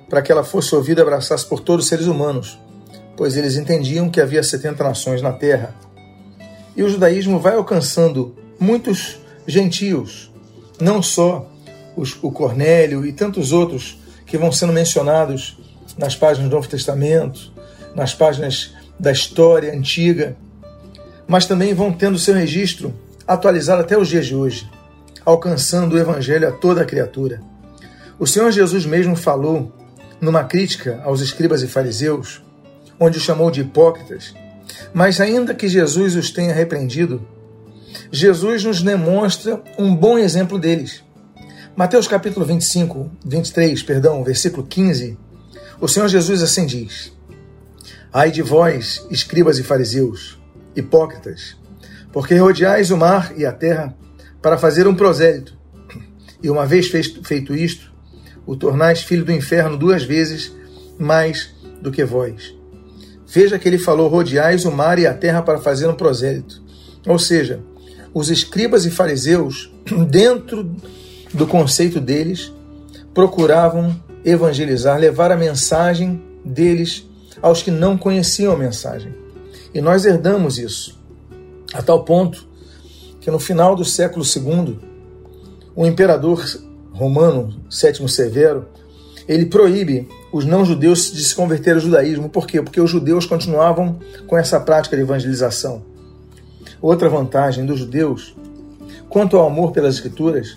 para 0.09 0.23
que 0.23 0.33
ela 0.33 0.43
fosse 0.43 0.75
ouvida 0.75 1.03
e 1.03 1.05
abraçasse 1.05 1.45
por 1.45 1.61
todos 1.61 1.85
os 1.85 1.89
seres 1.91 2.07
humanos, 2.07 2.59
pois 3.15 3.37
eles 3.37 3.57
entendiam 3.57 4.09
que 4.09 4.23
havia 4.23 4.43
70 4.43 4.83
nações 4.83 5.21
na 5.21 5.35
terra. 5.35 5.75
E 6.75 6.83
o 6.83 6.89
judaísmo 6.89 7.39
vai 7.39 7.57
alcançando 7.57 8.35
muitos 8.59 9.19
gentios, 9.47 10.33
não 10.81 11.03
só 11.03 11.47
os, 11.95 12.17
o 12.23 12.33
Cornélio 12.33 13.05
e 13.05 13.13
tantos 13.13 13.53
outros 13.53 13.99
que 14.25 14.39
vão 14.39 14.51
sendo 14.51 14.73
mencionados 14.73 15.59
nas 15.99 16.17
páginas 16.17 16.49
do 16.49 16.57
Novo 16.57 16.69
Testamento, 16.69 17.53
nas 17.95 18.15
páginas 18.15 18.73
da 18.99 19.13
história 19.13 19.75
antiga, 19.75 20.39
mas 21.33 21.47
também 21.47 21.73
vão 21.73 21.91
tendo 21.91 22.19
seu 22.19 22.35
registro 22.35 22.93
atualizado 23.27 23.81
até 23.81 23.97
os 23.97 24.07
dias 24.07 24.27
de 24.27 24.37
hoje, 24.37 24.71
alcançando 25.25 25.95
o 25.95 25.99
Evangelho 25.99 26.47
a 26.47 26.53
toda 26.53 26.83
a 26.83 26.85
criatura. 26.85 27.41
O 28.19 28.27
Senhor 28.27 28.53
Jesus 28.53 28.85
mesmo 28.85 29.17
falou 29.17 29.73
numa 30.21 30.45
crítica 30.45 31.01
aos 31.03 31.23
escribas 31.23 31.63
e 31.63 31.67
fariseus, 31.67 32.43
onde 33.01 33.17
os 33.17 33.25
chamou 33.25 33.51
de 33.51 33.63
hipócritas, 33.63 34.35
mas 34.93 35.23
ainda 35.23 35.55
que 35.55 35.69
Jesus 35.69 36.17
os 36.17 36.31
tenha 36.31 36.53
repreendido, 36.53 37.27
Jesus 38.11 38.63
nos 38.65 38.83
demonstra 38.83 39.59
um 39.79 39.97
bom 39.97 40.19
exemplo 40.19 40.59
deles. 40.59 41.03
Mateus 41.75 42.07
capítulo 42.07 42.45
25, 42.45 43.11
23, 43.25 43.83
perdão, 43.83 44.23
versículo 44.23 44.67
15, 44.67 45.17
o 45.81 45.89
Senhor 45.89 46.09
Jesus 46.09 46.43
assim 46.43 46.67
diz: 46.67 47.11
Ai 48.13 48.31
de 48.31 48.43
vós, 48.43 49.07
escribas 49.11 49.59
e 49.59 49.63
fariseus, 49.63 50.42
hipócritas, 50.75 51.57
porque 52.13 52.35
rodeais 52.37 52.91
o 52.91 52.97
mar 52.97 53.33
e 53.37 53.45
a 53.47 53.53
terra 53.53 53.95
para 54.41 54.59
fazer 54.59 54.87
um 54.87 54.95
prosélito, 54.95 55.57
e 56.43 56.51
uma 56.51 56.67
vez 56.67 56.89
feito 56.89 57.55
isto, 57.55 57.93
o 58.45 58.57
tornais 58.57 59.03
filho 59.03 59.25
do 59.25 59.33
inferno 59.33 59.77
duas 59.77 60.03
vezes 60.03 60.53
mais 60.99 61.51
do 61.81 61.93
que 61.93 62.05
vós. 62.05 62.55
Veja 63.27 63.59
que 63.59 63.69
ele 63.69 63.79
falou: 63.79 64.09
rodeais 64.09 64.65
o 64.65 64.73
mar 64.73 64.99
e 64.99 65.07
a 65.07 65.15
terra 65.15 65.41
para 65.43 65.59
fazer 65.59 65.87
um 65.87 65.95
prosélito. 65.95 66.61
Ou 67.07 67.19
seja, 67.19 67.61
os 68.13 68.31
escribas 68.31 68.85
e 68.85 68.91
fariseus, 68.91 69.73
dentro 70.11 70.71
do 71.33 71.47
conceito 71.47 72.01
deles, 72.01 72.53
procuravam 73.15 73.99
evangelizar, 74.25 74.99
levar 74.99 75.31
a 75.33 75.37
mensagem 75.37 76.23
deles 76.45 77.09
aos 77.41 77.63
que 77.63 77.71
não 77.71 77.97
conheciam 77.97 78.53
a 78.53 78.57
mensagem. 78.57 79.22
E 79.75 79.81
nós 79.81 80.05
herdamos 80.05 80.59
isso, 80.59 80.99
a 81.73 81.83
tal 81.83 82.05
ponto 82.05 82.47
que 83.21 83.31
no 83.31 83.39
final 83.39 83.77
do 83.77 83.85
século 83.85 84.25
II, 84.25 84.79
o 85.75 85.87
imperador 85.87 86.45
romano 86.93 87.55
Sétimo 87.71 88.09
Severo, 88.09 88.67
ele 89.29 89.47
proíbe 89.47 90.09
os 90.33 90.45
não-judeus 90.45 91.13
de 91.13 91.23
se 91.23 91.35
converter 91.35 91.75
ao 91.75 91.81
judaísmo. 91.81 92.29
Por 92.29 92.47
quê? 92.47 92.61
Porque 92.61 92.81
os 92.81 92.91
judeus 92.91 93.25
continuavam 93.25 93.99
com 94.27 94.37
essa 94.37 94.59
prática 94.59 94.97
de 94.97 95.03
evangelização. 95.03 95.83
Outra 96.81 97.09
vantagem 97.09 97.65
dos 97.65 97.79
judeus, 97.79 98.35
quanto 99.09 99.37
ao 99.37 99.47
amor 99.47 99.73
pelas 99.73 99.95
escrituras, 99.95 100.57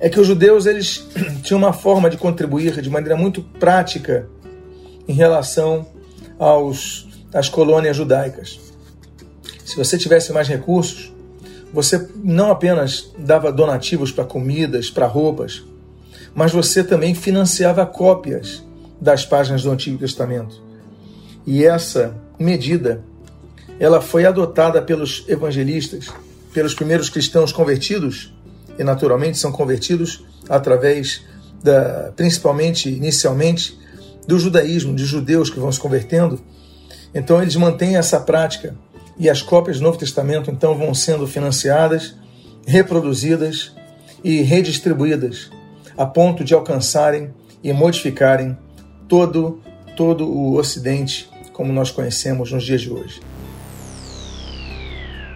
é 0.00 0.08
que 0.08 0.18
os 0.18 0.26
judeus 0.26 0.66
eles 0.66 1.06
tinham 1.44 1.58
uma 1.58 1.72
forma 1.72 2.08
de 2.08 2.16
contribuir 2.16 2.80
de 2.80 2.88
maneira 2.88 3.16
muito 3.16 3.42
prática 3.42 4.26
em 5.06 5.12
relação 5.12 5.86
aos, 6.38 7.06
às 7.34 7.48
colônias 7.48 7.96
judaicas. 7.96 8.60
Se 9.64 9.76
você 9.76 9.98
tivesse 9.98 10.32
mais 10.32 10.48
recursos, 10.48 11.12
você 11.72 12.08
não 12.22 12.52
apenas 12.52 13.10
dava 13.18 13.50
donativos 13.50 14.12
para 14.12 14.24
comidas, 14.24 14.88
para 14.88 15.06
roupas, 15.06 15.64
mas 16.34 16.52
você 16.52 16.84
também 16.84 17.14
financiava 17.14 17.84
cópias 17.84 18.62
das 19.00 19.26
páginas 19.26 19.64
do 19.64 19.70
Antigo 19.70 19.98
Testamento. 19.98 20.62
E 21.46 21.64
essa 21.64 22.14
medida, 22.38 23.02
ela 23.78 24.00
foi 24.00 24.24
adotada 24.24 24.80
pelos 24.80 25.24
evangelistas, 25.28 26.06
pelos 26.52 26.74
primeiros 26.74 27.10
cristãos 27.10 27.52
convertidos 27.52 28.32
e 28.78 28.84
naturalmente 28.84 29.38
são 29.38 29.50
convertidos 29.50 30.24
através 30.48 31.22
da, 31.62 32.12
principalmente 32.14 32.88
inicialmente, 32.88 33.78
do 34.26 34.38
judaísmo, 34.38 34.94
de 34.94 35.04
judeus 35.04 35.50
que 35.50 35.58
vão 35.58 35.72
se 35.72 35.80
convertendo. 35.80 36.40
Então 37.14 37.40
eles 37.40 37.54
mantêm 37.56 37.96
essa 37.96 38.18
prática 38.18 38.74
e 39.16 39.30
as 39.30 39.40
cópias 39.40 39.78
do 39.78 39.84
Novo 39.84 39.96
Testamento 39.96 40.50
então 40.50 40.76
vão 40.76 40.92
sendo 40.92 41.26
financiadas, 41.26 42.16
reproduzidas 42.66 43.72
e 44.22 44.42
redistribuídas 44.42 45.50
a 45.96 46.04
ponto 46.04 46.42
de 46.42 46.54
alcançarem 46.54 47.32
e 47.62 47.72
modificarem 47.72 48.58
todo 49.08 49.60
todo 49.96 50.28
o 50.28 50.56
Ocidente 50.56 51.30
como 51.52 51.72
nós 51.72 51.90
conhecemos 51.90 52.50
nos 52.50 52.64
dias 52.64 52.80
de 52.80 52.90
hoje. 52.90 53.20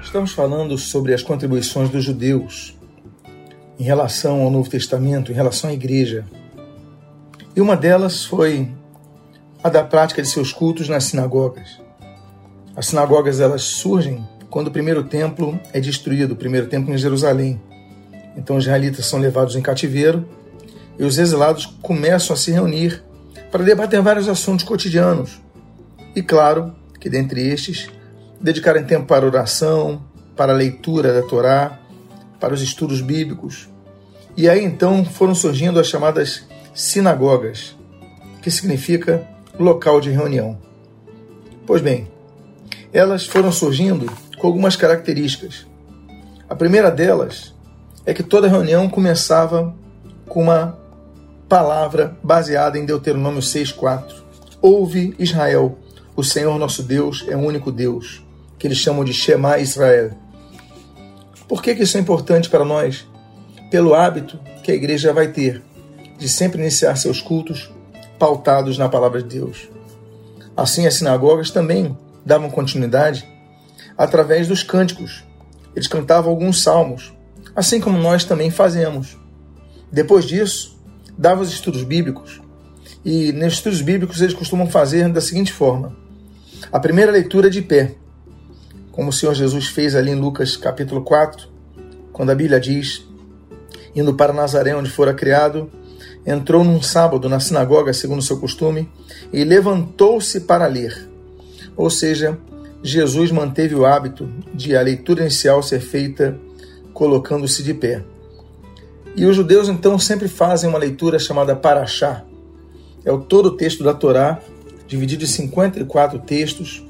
Estamos 0.03 0.33
falando 0.33 0.77
sobre 0.77 1.15
as 1.15 1.23
contribuições 1.23 1.91
dos 1.91 2.03
judeus 2.03 2.77
em 3.79 3.85
relação 3.85 4.43
ao 4.43 4.51
Novo 4.51 4.69
Testamento, 4.69 5.31
em 5.31 5.35
relação 5.35 5.71
à 5.71 5.73
igreja. 5.73 6.25
E 7.55 7.61
uma 7.61 7.77
delas 7.77 8.25
foi 8.25 8.69
a 9.62 9.69
da 9.69 9.83
prática 9.83 10.23
de 10.23 10.29
seus 10.29 10.53
cultos 10.53 10.88
nas 10.88 11.05
sinagogas. 11.05 11.81
As 12.77 12.87
sinagogas 12.87 13.41
elas 13.41 13.62
surgem 13.62 14.27
quando 14.50 14.69
o 14.69 14.71
primeiro 14.71 15.05
templo 15.05 15.59
é 15.73 15.81
destruído, 15.81 16.33
o 16.33 16.37
primeiro 16.37 16.69
templo 16.69 16.95
em 16.95 16.99
Jerusalém. 16.99 17.61
Então 18.37 18.57
os 18.57 18.65
israelitas 18.65 19.07
são 19.07 19.19
levados 19.19 19.57
em 19.57 19.61
cativeiro 19.61 20.27
e 20.99 21.05
os 21.05 21.19
exilados 21.19 21.67
começam 21.83 22.35
a 22.35 22.37
se 22.37 22.50
reunir 22.50 23.03
para 23.50 23.65
debater 23.65 24.00
vários 24.00 24.29
assuntos 24.29 24.65
cotidianos. 24.65 25.41
E 26.15 26.23
claro 26.23 26.75
que 27.00 27.09
dentre 27.09 27.47
estes, 27.49 27.88
dedicarem 28.41 28.85
tempo 28.85 29.07
para 29.07 29.27
oração, 29.27 30.03
para 30.37 30.53
a 30.53 30.57
leitura 30.57 31.12
da 31.12 31.23
Torá, 31.23 31.79
para 32.41 32.55
os 32.55 32.62
estudos 32.62 33.00
bíblicos. 33.00 33.69
E 34.37 34.49
aí 34.49 34.65
então 34.65 35.05
foram 35.05 35.35
surgindo 35.35 35.81
as 35.81 35.88
chamadas 35.88 36.45
sinagogas, 36.75 37.77
que 38.41 38.50
significa 38.50 39.27
local 39.59 40.00
de 40.00 40.11
reunião. 40.11 40.59
Pois 41.67 41.83
bem, 41.83 42.09
elas 42.93 43.27
foram 43.27 43.53
surgindo 43.53 44.11
com 44.38 44.47
algumas 44.47 44.77
características. 44.77 45.67
A 46.49 46.55
primeira 46.55 46.91
delas 46.91 47.55
é 48.07 48.15
que 48.15 48.23
toda 48.23 48.49
reunião 48.49 48.88
começava 48.88 49.75
com 50.27 50.43
uma 50.43 50.79
palavra 51.49 52.17
baseada 52.23 52.79
em 52.79 52.87
Deuteronômio 52.87 53.41
6,4. 53.41 54.15
Ouve 54.62 55.15
Israel, 55.19 55.79
o 56.17 56.25
Senhor 56.25 56.59
nosso 56.59 56.83
Deus 56.83 57.25
é 57.29 57.37
o 57.37 57.41
único 57.41 57.71
Deus, 57.71 58.25
que 58.59 58.67
eles 58.67 58.79
chamam 58.79 59.05
de 59.05 59.12
Shema 59.12 59.59
Israel. 59.59 60.12
Por 61.47 61.62
que, 61.62 61.75
que 61.75 61.83
isso 61.83 61.97
é 61.97 62.00
importante 62.00 62.49
para 62.49 62.65
nós? 62.65 63.07
Pelo 63.71 63.95
hábito 63.95 64.38
que 64.62 64.73
a 64.73 64.75
igreja 64.75 65.12
vai 65.12 65.29
ter 65.29 65.62
de 66.19 66.29
sempre 66.29 66.61
iniciar 66.61 66.97
seus 66.97 67.21
cultos 67.21 67.71
pautados 68.19 68.77
na 68.79 68.89
palavra 68.89 69.23
de 69.23 69.39
Deus. 69.39 69.69
Assim, 70.57 70.87
as 70.87 70.95
sinagogas 70.95 71.51
também 71.51 71.97
davam 72.25 72.51
continuidade 72.51 73.27
através 73.97 74.49
dos 74.49 74.63
cânticos. 74.63 75.25
Eles 75.75 75.87
cantavam 75.87 76.31
alguns 76.31 76.63
salmos, 76.63 77.13
assim 77.55 77.81
como 77.81 77.99
nós 77.99 78.25
também 78.25 78.51
fazemos. 78.51 79.17
Depois 79.91 80.25
disso, 80.25 80.79
davam 81.17 81.43
os 81.43 81.51
estudos 81.51 81.83
bíblicos. 81.83 82.41
E 83.05 83.33
nos 83.33 83.55
estudos 83.55 83.81
bíblicos 83.81 84.21
eles 84.21 84.35
costumam 84.35 84.69
fazer 84.69 85.09
da 85.09 85.21
seguinte 85.21 85.53
forma: 85.53 85.97
a 86.71 86.81
primeira 86.81 87.13
leitura 87.13 87.49
de 87.49 87.63
pé, 87.63 87.95
como 88.91 89.11
o 89.11 89.13
Senhor 89.13 89.35
Jesus 89.35 89.69
fez 89.69 89.95
ali 89.95 90.11
em 90.11 90.17
Lucas 90.17 90.57
capítulo 90.57 91.03
4, 91.03 91.49
quando 92.13 92.31
a 92.31 92.35
Bíblia 92.35 92.61
diz: 92.61 93.07
indo 93.95 94.15
para 94.15 94.33
Nazaré, 94.33 94.75
onde 94.75 94.91
fora 94.91 95.15
criado, 95.15 95.71
entrou 96.29 96.63
num 96.63 96.83
sábado 96.83 97.27
na 97.27 97.41
sinagoga, 97.41 97.95
segundo 97.95 98.21
seu 98.21 98.39
costume, 98.39 98.87
e 99.33 99.45
levantou-se 99.45 100.41
para 100.41 100.67
ler. 100.67 101.09
Ou 101.75 101.89
seja, 101.89 102.39
Jesus 102.83 103.31
manteve 103.31 103.75
o 103.75 103.87
hábito 103.87 104.29
de 104.53 104.77
a 104.77 104.83
leitura 104.83 105.23
inicial 105.23 105.63
ser 105.63 105.81
feita 105.81 106.39
colocando-se 106.93 107.63
de 107.63 107.73
pé. 107.73 108.05
E 109.17 109.25
os 109.25 109.35
judeus 109.35 109.69
então 109.69 109.99
sempre 109.99 110.29
fazem 110.29 110.69
uma 110.69 110.79
leitura 110.79 111.19
chamada 111.19 111.57
Paraxá. 111.57 112.25
É 113.05 113.11
o 113.11 113.19
todo 113.19 113.47
o 113.47 113.57
texto 113.57 113.83
da 113.83 113.95
Torá, 113.95 114.39
dividido 114.87 115.25
em 115.25 115.27
54 115.27 116.19
textos. 116.19 116.85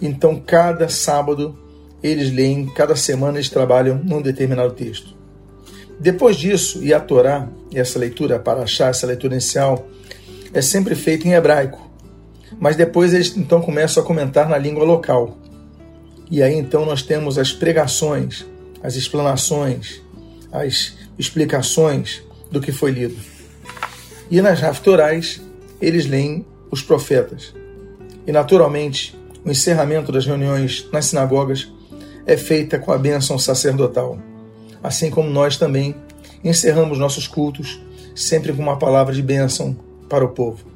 Então, 0.00 0.40
cada 0.40 0.88
sábado 0.88 1.58
eles 2.02 2.32
leem, 2.32 2.66
cada 2.66 2.96
semana 2.96 3.36
eles 3.36 3.50
trabalham 3.50 4.00
num 4.02 4.22
determinado 4.22 4.72
texto. 4.72 5.21
Depois 6.02 6.36
disso, 6.36 6.82
e 6.82 6.92
a 6.92 6.98
Torá, 6.98 7.48
e 7.70 7.78
essa 7.78 7.96
leitura 7.96 8.36
Paraxá, 8.36 8.88
essa 8.88 9.06
leitura 9.06 9.34
inicial, 9.34 9.86
é 10.52 10.60
sempre 10.60 10.96
feita 10.96 11.28
em 11.28 11.34
hebraico. 11.34 11.80
Mas 12.58 12.74
depois 12.74 13.14
eles 13.14 13.36
então 13.36 13.62
começam 13.62 14.02
a 14.02 14.06
comentar 14.06 14.48
na 14.48 14.58
língua 14.58 14.82
local. 14.82 15.38
E 16.28 16.42
aí 16.42 16.54
então 16.54 16.84
nós 16.84 17.02
temos 17.02 17.38
as 17.38 17.52
pregações, 17.52 18.44
as 18.82 18.96
explanações, 18.96 20.02
as 20.50 20.94
explicações 21.16 22.20
do 22.50 22.60
que 22.60 22.72
foi 22.72 22.90
lido. 22.90 23.16
E 24.28 24.42
nas 24.42 24.58
raftorais, 24.58 25.40
eles 25.80 26.04
leem 26.04 26.44
os 26.68 26.82
profetas. 26.82 27.54
E 28.26 28.32
naturalmente, 28.32 29.16
o 29.44 29.50
encerramento 29.52 30.10
das 30.10 30.26
reuniões 30.26 30.84
nas 30.92 31.04
sinagogas 31.04 31.72
é 32.26 32.36
feita 32.36 32.76
com 32.76 32.90
a 32.90 32.98
bênção 32.98 33.38
sacerdotal. 33.38 34.18
Assim 34.82 35.10
como 35.10 35.30
nós 35.30 35.56
também 35.56 35.94
encerramos 36.42 36.98
nossos 36.98 37.26
cultos 37.26 37.80
sempre 38.14 38.52
com 38.52 38.62
uma 38.62 38.78
palavra 38.78 39.14
de 39.14 39.22
bênção 39.22 39.76
para 40.08 40.24
o 40.24 40.28
povo. 40.28 40.66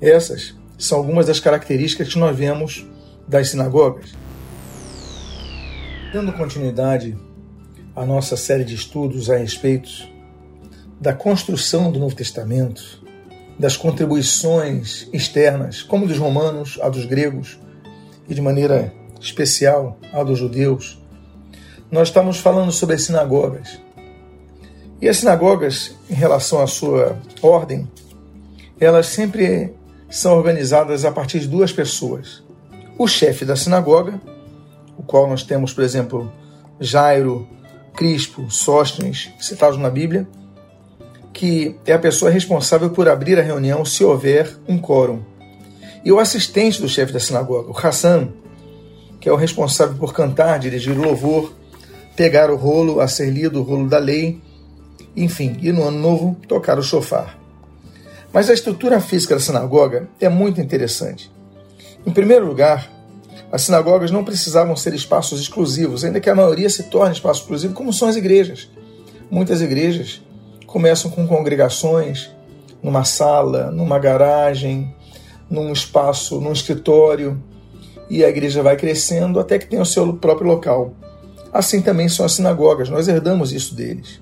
Essas 0.00 0.54
são 0.78 0.98
algumas 0.98 1.26
das 1.26 1.38
características 1.38 2.08
que 2.08 2.18
nós 2.18 2.36
vemos 2.36 2.86
das 3.28 3.48
sinagogas. 3.48 4.14
Dando 6.12 6.32
continuidade 6.32 7.16
à 7.94 8.04
nossa 8.04 8.36
série 8.36 8.64
de 8.64 8.74
estudos 8.74 9.30
a 9.30 9.36
respeito 9.36 9.90
da 11.00 11.12
construção 11.12 11.90
do 11.90 11.98
Novo 11.98 12.14
Testamento, 12.14 13.02
das 13.58 13.76
contribuições 13.76 15.08
externas, 15.12 15.82
como 15.82 16.06
dos 16.06 16.18
romanos, 16.18 16.78
a 16.82 16.88
dos 16.88 17.04
gregos 17.04 17.58
e 18.28 18.34
de 18.34 18.40
maneira 18.40 18.92
especial 19.20 19.98
a 20.12 20.22
dos 20.22 20.38
judeus, 20.38 20.99
nós 21.90 22.08
estamos 22.08 22.38
falando 22.38 22.70
sobre 22.70 22.94
as 22.94 23.02
sinagogas. 23.02 23.80
E 25.00 25.08
as 25.08 25.16
sinagogas, 25.16 25.96
em 26.08 26.14
relação 26.14 26.60
à 26.60 26.66
sua 26.66 27.18
ordem, 27.42 27.88
elas 28.78 29.06
sempre 29.06 29.74
são 30.08 30.36
organizadas 30.36 31.04
a 31.04 31.10
partir 31.10 31.40
de 31.40 31.48
duas 31.48 31.72
pessoas. 31.72 32.42
O 32.98 33.08
chefe 33.08 33.44
da 33.44 33.56
sinagoga, 33.56 34.20
o 34.96 35.02
qual 35.02 35.26
nós 35.26 35.42
temos, 35.42 35.72
por 35.72 35.82
exemplo, 35.82 36.30
Jairo, 36.78 37.48
Crispo, 37.94 38.50
Sóstenes, 38.50 39.30
citados 39.40 39.78
na 39.78 39.90
Bíblia, 39.90 40.28
que 41.32 41.76
é 41.86 41.92
a 41.92 41.98
pessoa 41.98 42.30
responsável 42.30 42.90
por 42.90 43.08
abrir 43.08 43.38
a 43.38 43.42
reunião 43.42 43.84
se 43.84 44.04
houver 44.04 44.58
um 44.68 44.78
quórum. 44.78 45.22
E 46.04 46.12
o 46.12 46.18
assistente 46.18 46.80
do 46.80 46.88
chefe 46.88 47.12
da 47.12 47.20
sinagoga, 47.20 47.70
o 47.70 47.76
Hassan, 47.76 48.28
que 49.18 49.28
é 49.28 49.32
o 49.32 49.36
responsável 49.36 49.96
por 49.96 50.12
cantar, 50.12 50.58
dirigir 50.58 50.96
o 50.96 51.02
louvor, 51.02 51.54
pegar 52.20 52.50
o 52.50 52.56
rolo 52.56 53.00
a 53.00 53.08
ser 53.08 53.30
lido, 53.30 53.60
o 53.60 53.62
rolo 53.62 53.88
da 53.88 53.96
lei, 53.96 54.38
enfim, 55.16 55.56
e 55.62 55.72
no 55.72 55.84
ano 55.84 55.98
novo 55.98 56.36
tocar 56.46 56.78
o 56.78 56.82
chofar. 56.82 57.38
Mas 58.30 58.50
a 58.50 58.52
estrutura 58.52 59.00
física 59.00 59.34
da 59.34 59.40
sinagoga 59.40 60.06
é 60.20 60.28
muito 60.28 60.60
interessante. 60.60 61.32
Em 62.04 62.10
primeiro 62.10 62.46
lugar, 62.46 62.92
as 63.50 63.62
sinagogas 63.62 64.10
não 64.10 64.22
precisavam 64.22 64.76
ser 64.76 64.92
espaços 64.92 65.40
exclusivos, 65.40 66.04
ainda 66.04 66.20
que 66.20 66.28
a 66.28 66.34
maioria 66.34 66.68
se 66.68 66.90
torne 66.90 67.14
espaço 67.14 67.40
exclusivo, 67.40 67.72
como 67.72 67.90
são 67.90 68.06
as 68.06 68.16
igrejas. 68.16 68.68
Muitas 69.30 69.62
igrejas 69.62 70.20
começam 70.66 71.10
com 71.10 71.26
congregações 71.26 72.28
numa 72.82 73.02
sala, 73.02 73.70
numa 73.70 73.98
garagem, 73.98 74.94
num 75.48 75.72
espaço, 75.72 76.38
num 76.38 76.52
escritório, 76.52 77.42
e 78.10 78.22
a 78.22 78.28
igreja 78.28 78.62
vai 78.62 78.76
crescendo 78.76 79.40
até 79.40 79.58
que 79.58 79.66
tem 79.66 79.80
o 79.80 79.86
seu 79.86 80.12
próprio 80.12 80.48
local. 80.48 80.92
Assim 81.52 81.82
também 81.82 82.08
são 82.08 82.24
as 82.24 82.32
sinagogas, 82.32 82.88
nós 82.88 83.08
herdamos 83.08 83.52
isso 83.52 83.74
deles. 83.74 84.20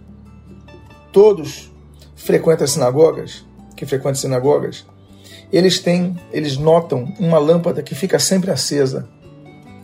Todos 1.13 1.71
frequentam 2.17 2.65
as 2.65 2.71
sinagogas 2.71 3.45
que 3.77 3.87
frequentam 3.87 4.15
sinagogas, 4.15 4.85
eles 5.53 5.79
têm, 5.79 6.17
eles 6.33 6.57
notam 6.57 7.15
uma 7.19 7.39
lâmpada 7.39 7.83
que 7.83 7.95
fica 7.95 8.19
sempre 8.19 8.51
acesa. 8.51 9.09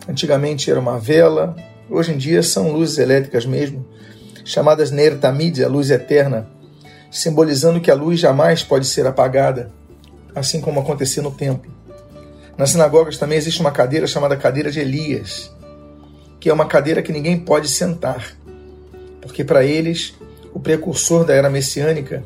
Antigamente 0.08 0.70
era 0.70 0.80
uma 0.80 0.98
vela, 0.98 1.56
hoje 1.88 2.12
em 2.12 2.18
dia 2.18 2.42
são 2.42 2.70
luzes 2.70 2.98
elétricas 2.98 3.46
mesmo, 3.46 3.86
chamadas 4.44 4.90
Ner 4.90 5.18
Tamid, 5.18 5.64
a 5.64 5.68
luz 5.68 5.90
eterna, 5.90 6.48
simbolizando 7.10 7.80
que 7.80 7.90
a 7.90 7.94
luz 7.94 8.20
jamais 8.20 8.62
pode 8.62 8.86
ser 8.86 9.06
apagada, 9.06 9.72
assim 10.34 10.60
como 10.60 10.80
acontecia 10.80 11.22
no 11.22 11.30
templo. 11.30 11.72
Nas 12.58 12.70
sinagogas 12.70 13.16
também 13.16 13.38
existe 13.38 13.60
uma 13.60 13.70
cadeira 13.70 14.06
chamada 14.06 14.36
cadeira 14.36 14.70
de 14.70 14.80
Elias, 14.80 15.50
que 16.44 16.50
é 16.50 16.52
uma 16.52 16.66
cadeira 16.66 17.00
que 17.00 17.10
ninguém 17.10 17.40
pode 17.40 17.70
sentar, 17.70 18.36
porque 19.22 19.42
para 19.42 19.64
eles 19.64 20.12
o 20.52 20.60
precursor 20.60 21.24
da 21.24 21.32
era 21.32 21.48
messiânica 21.48 22.22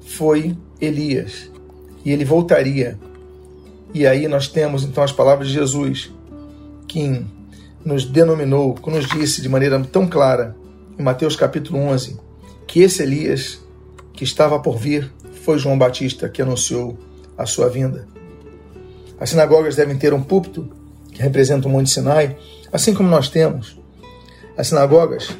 foi 0.00 0.56
Elias 0.80 1.52
e 2.04 2.10
ele 2.10 2.24
voltaria. 2.24 2.98
E 3.94 4.08
aí 4.08 4.26
nós 4.26 4.48
temos 4.48 4.82
então 4.82 5.04
as 5.04 5.12
palavras 5.12 5.46
de 5.46 5.54
Jesus, 5.54 6.10
que 6.88 7.24
nos 7.84 8.04
denominou, 8.04 8.74
que 8.74 8.90
nos 8.90 9.06
disse 9.06 9.40
de 9.40 9.48
maneira 9.48 9.78
tão 9.84 10.08
clara, 10.08 10.56
em 10.98 11.02
Mateus 11.04 11.36
capítulo 11.36 11.78
11, 11.78 12.18
que 12.66 12.80
esse 12.80 13.04
Elias 13.04 13.64
que 14.14 14.24
estava 14.24 14.58
por 14.58 14.76
vir 14.78 15.12
foi 15.44 15.60
João 15.60 15.78
Batista 15.78 16.28
que 16.28 16.42
anunciou 16.42 16.98
a 17.38 17.46
sua 17.46 17.68
vinda. 17.68 18.08
As 19.20 19.30
sinagogas 19.30 19.76
devem 19.76 19.96
ter 19.96 20.12
um 20.12 20.24
púlpito 20.24 20.68
que 21.14 21.22
representa 21.22 21.68
o 21.68 21.70
Monte 21.70 21.88
Sinai, 21.88 22.36
assim 22.70 22.92
como 22.92 23.08
nós 23.08 23.28
temos. 23.28 23.78
As 24.58 24.66
sinagogas 24.66 25.30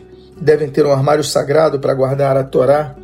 devem 0.41 0.71
ter 0.71 0.87
um 0.87 0.93
armário 0.93 1.23
sagrado 1.23 1.79
para 1.79 1.93
guardar 1.93 2.37
a 2.37 2.45
Torá 2.45 2.97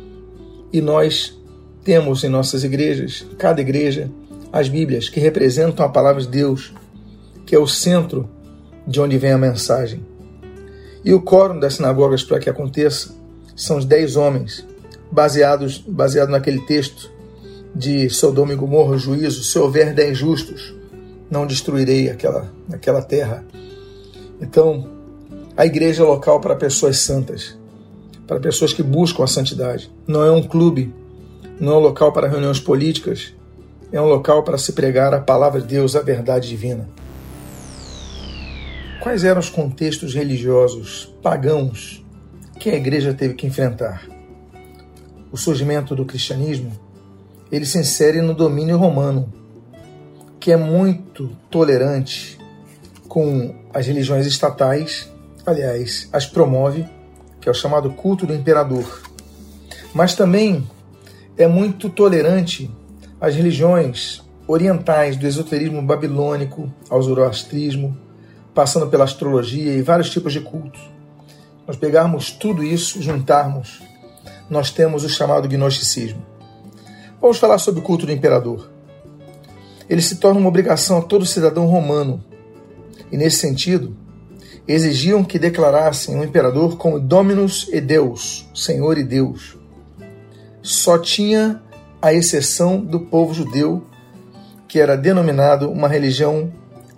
e 0.73 0.81
nós 0.81 1.37
temos 1.83 2.23
em 2.23 2.29
nossas 2.29 2.63
igrejas, 2.63 3.25
cada 3.37 3.61
igreja, 3.61 4.09
as 4.51 4.69
Bíblias 4.69 5.09
que 5.09 5.19
representam 5.19 5.85
a 5.85 5.89
palavra 5.89 6.21
de 6.21 6.29
Deus, 6.29 6.73
que 7.45 7.55
é 7.55 7.59
o 7.59 7.67
centro 7.67 8.29
de 8.87 8.99
onde 8.99 9.17
vem 9.17 9.31
a 9.31 9.37
mensagem. 9.37 10.05
E 11.03 11.13
o 11.13 11.21
quórum 11.21 11.59
das 11.59 11.75
sinagogas 11.75 12.23
para 12.23 12.39
que 12.39 12.49
aconteça 12.49 13.13
são 13.55 13.77
os 13.77 13.85
dez 13.85 14.15
homens, 14.15 14.65
baseados 15.11 15.83
baseado 15.85 16.29
naquele 16.29 16.61
texto 16.65 17.11
de 17.75 18.09
Sodoma 18.09 18.53
e 18.53 18.55
Gomorra, 18.55 18.97
juízo, 18.97 19.43
se 19.43 19.57
houver 19.57 19.93
dez 19.93 20.17
justos, 20.17 20.73
não 21.31 21.47
destruirei 21.47 22.11
aquela, 22.11 22.51
aquela 22.71 23.01
terra. 23.01 23.43
Então, 24.39 24.87
a 25.57 25.65
igreja 25.65 26.03
é 26.03 26.05
local 26.05 26.39
para 26.39 26.55
pessoas 26.55 26.99
santas, 26.99 27.57
para 28.27 28.39
pessoas 28.39 28.73
que 28.73 28.83
buscam 28.83 29.23
a 29.23 29.27
santidade. 29.27 29.91
Não 30.05 30.23
é 30.23 30.31
um 30.31 30.43
clube 30.43 30.93
não 31.61 31.73
é 31.73 31.75
um 31.75 31.79
local 31.79 32.11
para 32.11 32.27
reuniões 32.27 32.59
políticas, 32.59 33.35
é 33.91 34.01
um 34.01 34.07
local 34.07 34.41
para 34.41 34.57
se 34.57 34.73
pregar 34.73 35.13
a 35.13 35.19
palavra 35.19 35.61
de 35.61 35.67
Deus, 35.67 35.95
a 35.95 36.01
verdade 36.01 36.49
divina. 36.49 36.89
Quais 38.99 39.23
eram 39.23 39.39
os 39.39 39.49
contextos 39.49 40.15
religiosos 40.15 41.13
pagãos 41.21 42.03
que 42.59 42.71
a 42.71 42.75
igreja 42.75 43.13
teve 43.13 43.35
que 43.35 43.45
enfrentar? 43.45 44.07
O 45.31 45.37
surgimento 45.37 45.95
do 45.95 46.03
cristianismo, 46.03 46.71
ele 47.51 47.67
se 47.67 47.77
insere 47.77 48.23
no 48.23 48.33
domínio 48.33 48.75
romano, 48.75 49.31
que 50.41 50.51
é 50.51 50.57
muito 50.57 51.29
tolerante 51.51 52.39
com 53.07 53.53
as 53.71 53.85
religiões 53.85 54.25
estatais, 54.25 55.07
aliás, 55.45 56.09
as 56.11 56.25
promove, 56.25 56.83
que 57.39 57.47
é 57.47 57.51
o 57.51 57.55
chamado 57.55 57.91
culto 57.91 58.25
do 58.25 58.33
imperador. 58.33 59.03
Mas 59.93 60.15
também 60.15 60.67
é 61.37 61.47
muito 61.47 61.89
tolerante 61.89 62.71
às 63.19 63.35
religiões 63.35 64.23
orientais, 64.47 65.15
do 65.15 65.27
esoterismo 65.27 65.79
babilônico 65.79 66.73
ao 66.89 66.99
zoroastrismo, 67.01 67.95
passando 68.53 68.87
pela 68.87 69.03
astrologia 69.03 69.73
e 69.73 69.83
vários 69.83 70.09
tipos 70.09 70.33
de 70.33 70.41
cultos. 70.41 70.81
Nós 71.67 71.77
pegarmos 71.77 72.31
tudo 72.31 72.63
isso, 72.63 72.99
juntarmos, 72.99 73.83
nós 74.49 74.71
temos 74.71 75.03
o 75.03 75.09
chamado 75.09 75.47
gnosticismo. 75.47 76.25
Vamos 77.21 77.37
falar 77.37 77.59
sobre 77.59 77.79
o 77.79 77.83
culto 77.83 78.07
do 78.07 78.11
imperador. 78.11 78.80
Ele 79.91 80.01
se 80.01 80.15
torna 80.15 80.39
uma 80.39 80.47
obrigação 80.47 80.99
a 80.99 81.01
todo 81.01 81.25
cidadão 81.25 81.65
romano. 81.65 82.23
E 83.11 83.17
nesse 83.17 83.39
sentido, 83.39 83.93
exigiam 84.65 85.21
que 85.21 85.37
declarassem 85.37 86.17
o 86.17 86.23
imperador 86.23 86.77
como 86.77 86.97
Dominus 86.97 87.67
e 87.73 87.81
Deus, 87.81 88.49
Senhor 88.55 88.97
e 88.97 89.03
Deus. 89.03 89.57
Só 90.61 90.97
tinha 90.97 91.61
a 92.01 92.13
exceção 92.13 92.79
do 92.79 93.01
povo 93.01 93.33
judeu, 93.33 93.85
que 94.65 94.79
era 94.79 94.95
denominado 94.95 95.69
uma 95.69 95.89
religião 95.89 96.53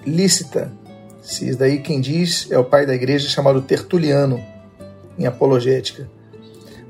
lícita, 0.06 0.72
se 1.20 1.56
daí 1.56 1.80
quem 1.80 2.00
diz 2.00 2.46
é 2.52 2.60
o 2.60 2.64
pai 2.64 2.86
da 2.86 2.94
igreja 2.94 3.28
chamado 3.28 3.64
Tertuliano, 3.64 4.40
em 5.18 5.26
apologética. 5.26 6.08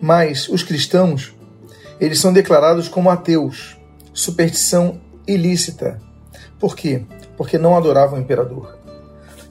Mas 0.01 0.49
os 0.49 0.63
cristãos, 0.63 1.33
eles 1.97 2.19
são 2.19 2.33
declarados 2.33 2.89
como 2.89 3.09
ateus, 3.09 3.77
superstição 4.13 4.99
ilícita. 5.27 6.01
Por 6.59 6.75
quê? 6.75 7.03
Porque 7.37 7.57
não 7.57 7.75
adoravam 7.75 8.17
o 8.17 8.21
imperador. 8.21 8.77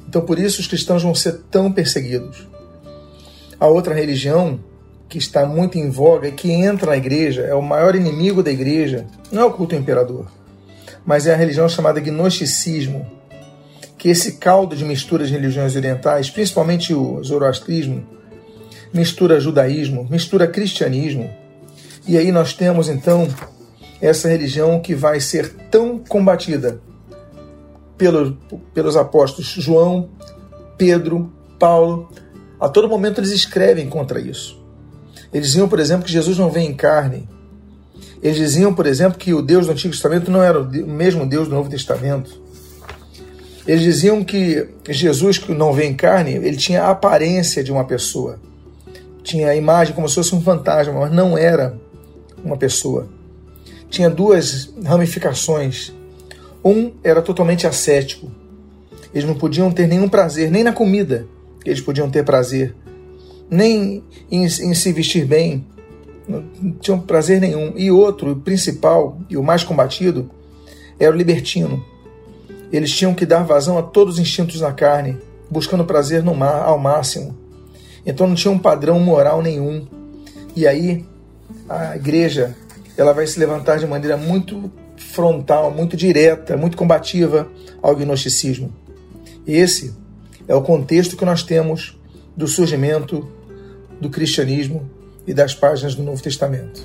Então 0.09 0.23
por 0.23 0.39
isso 0.39 0.61
os 0.61 0.67
cristãos 0.67 1.03
vão 1.03 1.15
ser 1.15 1.43
tão 1.51 1.73
perseguidos. 1.73 2.49
A 3.59 3.67
outra 3.67 3.95
religião 3.95 4.61
que 5.13 5.19
está 5.19 5.45
muito 5.45 5.77
em 5.77 5.91
voga 5.91 6.29
e 6.29 6.33
que 6.33 6.51
entra 6.51 6.93
na 6.93 6.97
igreja, 6.97 7.43
é 7.43 7.55
o 7.55 7.61
maior 7.61 7.95
inimigo 7.95 8.43
da 8.43 8.51
igreja, 8.51 9.07
não 9.31 9.43
é 9.43 9.45
o 9.45 9.53
culto 9.53 9.75
ao 9.75 9.81
imperador, 9.83 10.27
mas 11.05 11.27
é 11.27 11.35
a 11.35 11.37
religião 11.37 11.69
chamada 11.69 12.01
gnosticismo, 12.01 13.07
que 13.99 14.09
esse 14.09 14.39
caldo 14.39 14.75
de 14.75 14.87
mistura 14.87 15.27
de 15.27 15.33
religiões 15.33 15.77
orientais, 15.77 16.31
principalmente 16.31 16.95
o 16.95 17.23
zoroastrismo, 17.23 18.07
mistura 18.91 19.39
judaísmo, 19.39 20.07
mistura 20.09 20.47
cristianismo. 20.47 21.31
E 22.09 22.17
aí 22.17 22.33
nós 22.33 22.55
temos 22.55 22.89
então 22.89 23.29
essa 24.03 24.29
religião 24.29 24.81
que 24.81 24.97
vai 24.97 25.21
ser 25.21 25.49
tão 25.71 25.97
combatida 25.97 26.81
pelos, 27.97 28.35
pelos 28.75 28.97
apóstolos 28.97 29.49
João, 29.51 30.11
Pedro, 30.77 31.33
Paulo. 31.57 32.11
A 32.59 32.69
todo 32.69 32.89
momento 32.89 33.21
eles 33.21 33.31
escrevem 33.31 33.89
contra 33.89 34.21
isso. 34.21 34.61
Eles 35.33 35.47
diziam, 35.49 35.69
por 35.69 35.79
exemplo, 35.79 36.05
que 36.05 36.13
Jesus 36.13 36.37
não 36.37 36.51
vem 36.51 36.69
em 36.69 36.75
carne. 36.75 37.29
Eles 38.21 38.37
diziam, 38.37 38.75
por 38.75 38.87
exemplo, 38.87 39.17
que 39.17 39.33
o 39.33 39.41
Deus 39.41 39.67
do 39.67 39.73
Antigo 39.73 39.95
Testamento 39.95 40.33
não 40.33 40.43
era 40.43 40.61
o 40.61 40.67
mesmo 40.87 41.25
Deus 41.25 41.47
do 41.47 41.55
Novo 41.55 41.71
Testamento. 41.71 42.43
Eles 43.67 43.83
diziam 43.83 44.25
que 44.25 44.69
Jesus, 44.89 45.39
que 45.39 45.53
não 45.53 45.73
vem 45.73 45.91
em 45.91 45.95
carne, 45.95 46.33
ele 46.33 46.57
tinha 46.57 46.83
a 46.83 46.91
aparência 46.91 47.63
de 47.63 47.71
uma 47.71 47.85
pessoa. 47.85 48.41
Tinha 49.23 49.49
a 49.49 49.57
imagem 49.57 49.95
como 49.95 50.09
se 50.09 50.17
fosse 50.17 50.35
um 50.35 50.41
fantasma, 50.41 50.93
mas 50.93 51.13
não 51.13 51.39
era 51.39 51.79
uma 52.45 52.57
pessoa. 52.57 53.09
Tinha 53.93 54.11
duas 54.11 54.75
ramificações. 54.85 55.93
Um 56.65 56.91
era 57.05 57.23
totalmente 57.23 57.65
ascético. 57.65 58.29
Eles 59.15 59.29
não 59.29 59.35
podiam 59.35 59.71
ter 59.71 59.87
nenhum 59.87 60.09
prazer, 60.09 60.51
nem 60.51 60.65
na 60.65 60.73
comida 60.73 61.29
eles 61.65 61.81
podiam 61.81 62.11
ter 62.11 62.25
prazer, 62.25 62.75
nem 63.49 64.03
em, 64.29 64.45
em 64.45 64.75
se 64.75 64.93
vestir 64.93 65.25
bem, 65.25 65.65
não 66.27 66.43
tinham 66.81 66.99
prazer 66.99 67.41
nenhum. 67.41 67.75
E 67.77 67.89
outro, 67.89 68.33
o 68.33 68.37
principal 68.37 69.17
e 69.31 69.37
o 69.37 69.45
mais 69.45 69.63
combatido, 69.63 70.29
era 70.99 71.13
o 71.13 71.17
libertino 71.17 71.85
eles 72.73 72.91
tinham 72.91 73.15
que 73.15 73.27
dar 73.27 73.43
vazão 73.43 73.77
a 73.77 73.83
todos 73.83 74.15
os 74.15 74.21
instintos 74.21 74.61
da 74.61 74.73
carne, 74.73 75.19
buscando 75.51 75.85
prazer 75.85 76.23
no 76.23 76.35
mar, 76.35 76.63
ao 76.63 76.79
máximo. 76.79 77.37
Então 78.07 78.27
não 78.27 78.35
tinha 78.35 78.51
um 78.51 78.59
padrão 78.59 78.99
moral 78.99 79.43
nenhum. 79.43 79.87
E 80.57 80.67
aí 80.67 81.05
a 81.69 81.95
igreja 81.95 82.57
ela 82.97 83.13
vai 83.13 83.27
se 83.27 83.39
levantar 83.39 83.79
de 83.79 83.87
maneira 83.87 84.17
muito 84.17 84.71
frontal, 84.97 85.71
muito 85.71 85.97
direta, 85.97 86.57
muito 86.57 86.77
combativa 86.77 87.49
ao 87.81 87.97
gnosticismo. 87.97 88.73
Esse 89.47 89.95
é 90.47 90.55
o 90.55 90.63
contexto 90.63 91.17
que 91.17 91.25
nós 91.25 91.43
temos 91.43 91.99
do 92.37 92.47
surgimento 92.47 93.29
do 94.01 94.11
cristianismo 94.11 94.91
e 95.27 95.33
das 95.33 95.55
páginas 95.55 95.95
do 95.95 96.03
Novo 96.03 96.23
Testamento. 96.23 96.83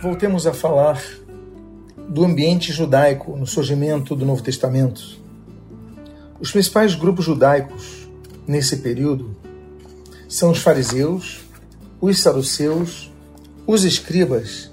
Voltemos 0.00 0.46
a 0.46 0.52
falar 0.52 1.02
do 2.08 2.24
ambiente 2.24 2.72
judaico 2.72 3.36
no 3.36 3.46
surgimento 3.46 4.16
do 4.16 4.24
Novo 4.24 4.42
Testamento. 4.42 5.18
Os 6.40 6.50
principais 6.50 6.94
grupos 6.94 7.24
judaicos 7.24 8.08
nesse 8.46 8.78
período 8.78 9.36
são 10.28 10.50
os 10.50 10.58
fariseus, 10.58 11.40
os 12.00 12.20
saduceus, 12.20 13.09
os 13.70 13.84
escribas 13.84 14.70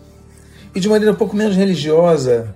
e, 0.73 0.79
de 0.79 0.87
maneira 0.87 1.13
um 1.13 1.17
pouco 1.17 1.35
menos 1.35 1.55
religiosa, 1.55 2.55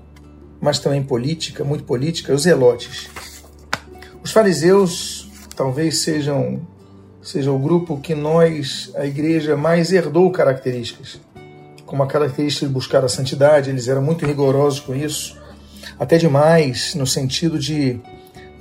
mas 0.59 0.79
também 0.79 1.03
política, 1.03 1.63
muito 1.63 1.83
política, 1.83 2.33
os 2.33 2.43
zelotes. 2.43 3.09
Os 4.23 4.31
fariseus 4.31 5.29
talvez 5.55 5.99
sejam 5.99 6.61
seja 7.21 7.51
o 7.51 7.59
grupo 7.59 7.99
que 7.99 8.15
nós, 8.15 8.91
a 8.95 9.05
igreja, 9.05 9.55
mais 9.55 9.91
herdou 9.91 10.31
características 10.31 11.19
como 11.91 12.03
a 12.03 12.07
característica 12.07 12.65
de 12.65 12.71
buscar 12.71 13.03
a 13.03 13.09
santidade, 13.09 13.69
eles 13.69 13.89
eram 13.89 14.01
muito 14.01 14.25
rigorosos 14.25 14.79
com 14.79 14.95
isso, 14.95 15.37
até 15.99 16.17
demais, 16.17 16.95
no 16.95 17.05
sentido 17.05 17.59
de 17.59 17.99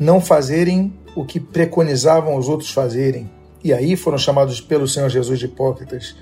não 0.00 0.20
fazerem 0.20 0.92
o 1.14 1.24
que 1.24 1.38
preconizavam 1.38 2.36
os 2.36 2.48
outros 2.48 2.72
fazerem. 2.72 3.30
E 3.62 3.72
aí 3.72 3.94
foram 3.94 4.18
chamados 4.18 4.60
pelo 4.60 4.88
Senhor 4.88 5.08
Jesus 5.08 5.38
de 5.38 5.44
hipócritas. 5.44 6.16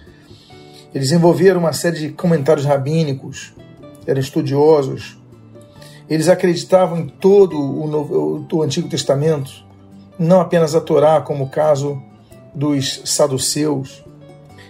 Eles 0.95 1.13
envolveram 1.13 1.61
uma 1.61 1.73
série 1.73 1.99
de 1.99 2.09
comentários 2.11 2.65
rabínicos, 2.65 3.53
eram 4.07 4.21
estudiosos. 4.21 5.19
Eles 6.09 6.29
acreditavam 6.29 6.99
em 6.99 7.09
todo 7.09 7.61
o, 7.61 7.87
Novo, 7.87 8.47
o 8.51 8.63
Antigo 8.63 8.89
Testamento, 8.89 9.51
não 10.19 10.41
apenas 10.41 10.75
a 10.75 10.81
Torá, 10.81 11.21
como 11.21 11.45
o 11.45 11.51
caso 11.51 12.03
dos 12.55 13.03
saduceus. 13.05 14.03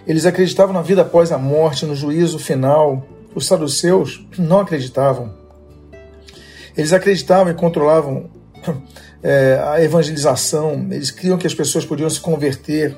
Eles 0.05 0.25
acreditavam 0.25 0.73
na 0.73 0.81
vida 0.81 1.01
após 1.01 1.31
a 1.31 1.37
morte, 1.37 1.85
no 1.85 1.95
juízo 1.95 2.37
final. 2.37 3.03
Os 3.33 3.45
saduceus 3.45 4.25
não 4.37 4.59
acreditavam. 4.59 5.33
Eles 6.75 6.93
acreditavam 6.93 7.51
e 7.51 7.55
controlavam 7.55 8.29
é, 9.23 9.61
a 9.65 9.81
evangelização. 9.81 10.87
Eles 10.91 11.11
criam 11.11 11.37
que 11.37 11.47
as 11.47 11.53
pessoas 11.53 11.85
podiam 11.85 12.09
se 12.09 12.19
converter. 12.19 12.97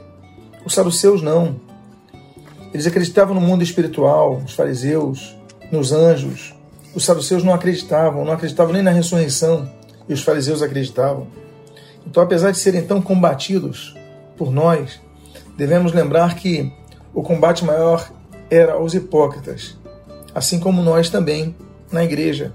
Os 0.65 0.73
saduceus 0.73 1.21
não. 1.21 1.60
Eles 2.73 2.88
acreditavam 2.88 3.36
no 3.36 3.41
mundo 3.41 3.63
espiritual, 3.63 4.41
os 4.45 4.53
fariseus, 4.53 5.36
nos 5.71 5.91
anjos. 5.91 6.53
Os 6.95 7.05
saduceus 7.05 7.43
não 7.43 7.53
acreditavam, 7.53 8.25
não 8.25 8.34
acreditavam 8.34 8.73
nem 8.73 8.81
na 8.81 8.91
ressurreição, 8.91 9.69
e 10.07 10.13
os 10.13 10.23
fariseus 10.23 10.62
acreditavam. 10.62 11.27
Então, 12.05 12.23
apesar 12.23 12.51
de 12.51 12.57
serem 12.57 12.84
tão 12.84 13.01
combatidos 13.01 13.95
por 14.38 14.51
nós, 14.51 14.99
devemos 15.57 15.93
lembrar 15.93 16.36
que 16.36 16.71
o 17.13 17.21
combate 17.21 17.63
maior 17.63 18.10
era 18.49 18.73
aos 18.73 18.93
hipócritas, 18.93 19.77
assim 20.34 20.60
como 20.60 20.81
nós 20.81 21.10
também, 21.10 21.55
na 21.91 22.03
igreja, 22.03 22.53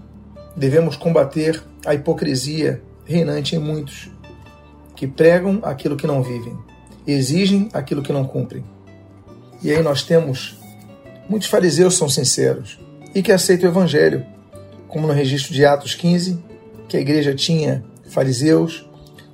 devemos 0.57 0.97
combater 0.97 1.63
a 1.85 1.95
hipocrisia 1.95 2.83
reinante 3.05 3.55
em 3.55 3.59
muitos, 3.59 4.11
que 4.95 5.07
pregam 5.07 5.61
aquilo 5.63 5.97
que 5.97 6.07
não 6.07 6.23
vivem, 6.23 6.57
exigem 7.07 7.69
aquilo 7.73 8.03
que 8.03 8.13
não 8.13 8.25
cumprem. 8.25 8.65
E 9.67 9.73
aí 9.73 9.83
nós 9.83 10.05
temos 10.05 10.57
muitos 11.29 11.49
fariseus 11.49 11.97
são 11.97 12.09
sinceros 12.09 12.79
e 13.13 13.21
que 13.21 13.33
aceitam 13.33 13.69
o 13.69 13.73
evangelho, 13.73 14.25
como 14.87 15.09
no 15.09 15.13
registro 15.13 15.53
de 15.53 15.65
Atos 15.65 15.93
15, 15.93 16.39
que 16.89 16.97
a 16.97 17.01
igreja 17.01 17.35
tinha 17.35 17.85
fariseus, 18.09 18.89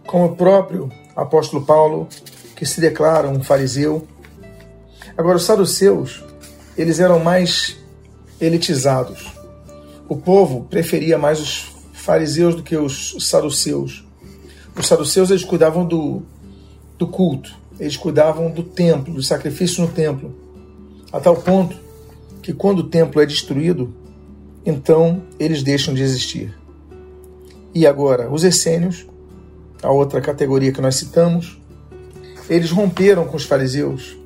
como 0.07 0.25
o 0.25 0.35
próprio 0.35 0.91
apóstolo 1.15 1.67
Paulo, 1.67 2.09
que 2.57 2.65
se 2.65 2.81
declara 2.81 3.29
um 3.29 3.43
fariseu, 3.43 4.09
Agora, 5.19 5.37
os 5.37 5.45
saduceus, 5.45 6.25
eles 6.79 6.99
eram 6.99 7.19
mais 7.19 7.77
elitizados. 8.41 9.31
o 10.09 10.17
povo 10.17 10.65
preferia 10.65 11.19
mais 11.19 11.41
os 11.41 11.67
fariseus 11.93 12.55
do 12.55 12.63
que 12.63 12.75
os 12.75 13.17
saduceus. 13.21 14.03
Os 14.75 14.87
saduceus 14.87 15.29
eles 15.29 15.45
cuidavam 15.45 15.87
do, 15.87 16.23
do 16.97 17.07
culto, 17.07 17.55
eles 17.79 17.97
cuidavam 17.97 18.51
do 18.51 18.63
templo, 18.63 19.15
do 19.15 19.23
sacrifício 19.23 19.83
no 19.83 19.89
templo, 19.89 20.35
a 21.13 21.21
tal 21.21 21.37
ponto 21.37 21.77
que 22.43 22.53
quando 22.53 22.81
o 22.81 22.89
templo 22.89 23.21
é 23.21 23.27
destruído, 23.27 23.95
então 24.65 25.23
eles 25.39 25.63
deixam 25.63 25.95
de 25.95 26.03
existir. 26.03 26.55
E 27.75 27.87
agora, 27.87 28.31
os 28.31 28.45
essênios, 28.45 29.07
a 29.83 29.91
outra 29.91 30.21
categoria 30.21 30.73
que 30.73 30.81
nós 30.81 30.97
citamos, 30.97 31.61
eles 32.49 32.71
romperam 32.71 33.25
com 33.25 33.37
os 33.37 33.45
fariseus, 33.45 34.17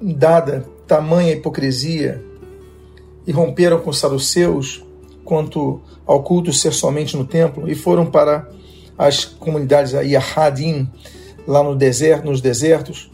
dada 0.00 0.64
tamanha 0.86 1.32
hipocrisia, 1.32 2.22
e 3.26 3.32
romperam 3.32 3.80
com 3.80 3.90
os 3.90 3.98
saduceus 3.98 4.84
quanto 5.24 5.80
ao 6.06 6.22
culto 6.22 6.52
ser 6.52 6.72
somente 6.72 7.16
no 7.16 7.24
templo, 7.24 7.68
e 7.68 7.74
foram 7.74 8.06
para 8.06 8.48
as 8.96 9.24
comunidades 9.24 9.94
aí, 9.94 10.16
a 10.16 10.20
Hadim, 10.20 10.88
lá 11.46 11.62
no 11.62 11.74
deserto, 11.74 12.26
nos 12.26 12.40
desertos, 12.40 13.10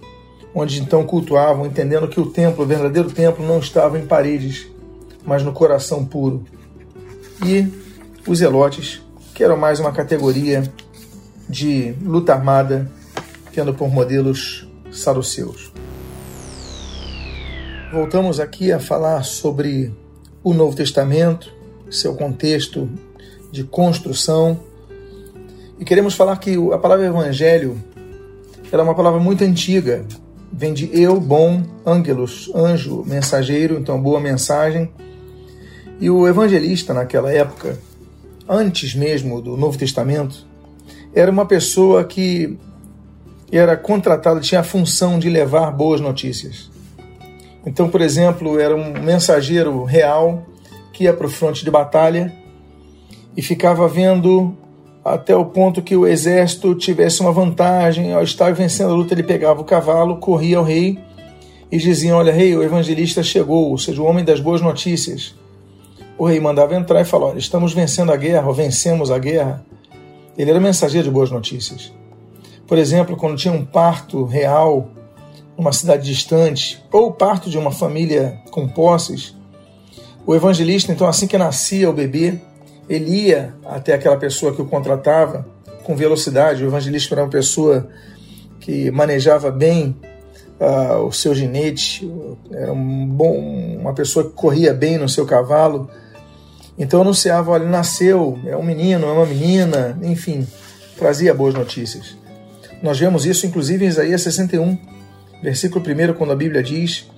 onde 0.54 0.80
então 0.80 1.04
cultuavam, 1.04 1.66
entendendo 1.66 2.08
que 2.08 2.20
o 2.20 2.26
templo, 2.26 2.64
o 2.64 2.66
verdadeiro 2.66 3.10
templo, 3.10 3.46
não 3.46 3.58
estava 3.58 3.98
em 3.98 4.06
paredes, 4.06 4.66
mas 5.24 5.42
no 5.42 5.52
coração 5.52 6.04
puro. 6.04 6.44
E 7.44 7.66
os 8.26 8.40
elotes, 8.40 9.02
que 9.34 9.42
eram 9.42 9.56
mais 9.56 9.80
uma 9.80 9.92
categoria 9.92 10.62
de 11.48 11.94
luta 12.02 12.32
armada, 12.32 12.90
tendo 13.52 13.74
por 13.74 13.90
modelos 13.90 14.66
saduceus. 14.90 15.72
Voltamos 17.92 18.40
aqui 18.40 18.72
a 18.72 18.80
falar 18.80 19.22
sobre 19.22 19.92
o 20.42 20.54
Novo 20.54 20.74
Testamento, 20.74 21.52
seu 21.90 22.14
contexto 22.14 22.88
de 23.50 23.64
construção. 23.64 24.58
E 25.78 25.84
queremos 25.84 26.14
falar 26.14 26.36
que 26.38 26.56
a 26.72 26.78
palavra 26.78 27.06
evangelho 27.06 27.82
é 28.80 28.84
uma 28.84 28.94
palavra 28.94 29.20
muito 29.20 29.44
antiga. 29.44 30.04
Vem 30.50 30.72
de 30.72 30.88
eu, 30.92 31.20
bom, 31.20 31.62
ângelos, 31.84 32.50
anjo, 32.54 33.04
mensageiro, 33.06 33.78
então 33.78 34.00
boa 34.00 34.20
mensagem. 34.20 34.90
E 36.00 36.08
o 36.08 36.26
evangelista 36.26 36.94
naquela 36.94 37.32
época, 37.32 37.78
antes 38.48 38.94
mesmo 38.94 39.40
do 39.42 39.56
Novo 39.56 39.76
Testamento, 39.76 40.46
era 41.14 41.30
uma 41.30 41.44
pessoa 41.44 42.04
que 42.04 42.58
era 43.50 43.76
contratada, 43.76 44.40
tinha 44.40 44.62
a 44.62 44.64
função 44.64 45.18
de 45.18 45.28
levar 45.28 45.70
boas 45.70 46.00
notícias. 46.00 46.70
Então, 47.66 47.88
por 47.88 48.00
exemplo, 48.00 48.58
era 48.58 48.74
um 48.74 48.92
mensageiro 49.02 49.84
real 49.84 50.46
que 50.92 51.04
ia 51.04 51.12
para 51.12 51.26
o 51.26 51.30
fronte 51.30 51.64
de 51.64 51.70
batalha 51.70 52.32
e 53.36 53.42
ficava 53.42 53.86
vendo 53.86 54.56
até 55.04 55.34
o 55.34 55.44
ponto 55.44 55.82
que 55.82 55.96
o 55.96 56.06
exército 56.06 56.74
tivesse 56.74 57.20
uma 57.20 57.32
vantagem. 57.32 58.12
Ao 58.12 58.22
estar 58.22 58.52
vencendo 58.52 58.92
a 58.92 58.94
luta, 58.94 59.14
ele 59.14 59.22
pegava 59.22 59.60
o 59.60 59.64
cavalo, 59.64 60.16
corria 60.16 60.58
ao 60.58 60.64
rei 60.64 60.98
e 61.70 61.78
dizia: 61.78 62.16
Olha, 62.16 62.32
rei, 62.32 62.54
o 62.56 62.62
evangelista 62.62 63.22
chegou, 63.22 63.70
ou 63.70 63.78
seja, 63.78 64.00
o 64.00 64.04
homem 64.04 64.24
das 64.24 64.40
boas 64.40 64.60
notícias. 64.60 65.34
O 66.16 66.26
rei 66.26 66.38
mandava 66.38 66.76
entrar 66.76 67.00
e 67.00 67.04
falava: 67.04 67.32
Olha, 67.32 67.38
estamos 67.38 67.72
vencendo 67.72 68.12
a 68.12 68.16
guerra, 68.16 68.46
ou 68.46 68.54
vencemos 68.54 69.10
a 69.10 69.18
guerra. 69.18 69.64
Ele 70.36 70.50
era 70.50 70.60
mensageiro 70.60 71.08
de 71.08 71.12
boas 71.12 71.30
notícias. 71.30 71.92
Por 72.66 72.78
exemplo, 72.78 73.16
quando 73.16 73.36
tinha 73.36 73.52
um 73.52 73.64
parto 73.64 74.24
real 74.24 74.88
numa 75.58 75.72
cidade 75.72 76.04
distante, 76.04 76.82
ou 76.90 77.12
parto 77.12 77.50
de 77.50 77.58
uma 77.58 77.70
família 77.70 78.40
com 78.50 78.66
posses, 78.66 79.34
o 80.24 80.34
evangelista, 80.34 80.92
então, 80.92 81.06
assim 81.06 81.26
que 81.26 81.36
nascia 81.36 81.90
o 81.90 81.92
bebê, 81.92 82.40
ele 82.88 83.28
ia 83.28 83.54
até 83.64 83.94
aquela 83.94 84.16
pessoa 84.16 84.54
que 84.54 84.62
o 84.62 84.66
contratava 84.66 85.46
com 85.84 85.96
velocidade. 85.96 86.64
O 86.64 86.66
evangelista 86.66 87.14
era 87.14 87.22
uma 87.22 87.30
pessoa 87.30 87.88
que 88.60 88.90
manejava 88.90 89.50
bem 89.50 89.96
uh, 90.60 91.04
o 91.04 91.12
seu 91.12 91.34
ginete, 91.34 92.08
era 92.52 92.72
um 92.72 93.06
bom, 93.06 93.76
uma 93.80 93.92
pessoa 93.92 94.24
que 94.26 94.32
corria 94.32 94.72
bem 94.72 94.98
no 94.98 95.08
seu 95.08 95.26
cavalo. 95.26 95.90
Então 96.78 97.00
anunciava: 97.00 97.50
olha, 97.50 97.64
nasceu, 97.66 98.38
é 98.46 98.56
um 98.56 98.62
menino, 98.62 99.06
é 99.06 99.12
uma 99.12 99.26
menina, 99.26 99.98
enfim, 100.02 100.46
trazia 100.96 101.34
boas 101.34 101.54
notícias. 101.54 102.16
Nós 102.82 102.98
vemos 102.98 103.26
isso 103.26 103.46
inclusive 103.46 103.84
em 103.84 103.88
Isaías 103.88 104.22
61, 104.22 104.78
versículo 105.42 105.84
1, 105.84 106.14
quando 106.14 106.32
a 106.32 106.36
Bíblia 106.36 106.62
diz: 106.62 107.08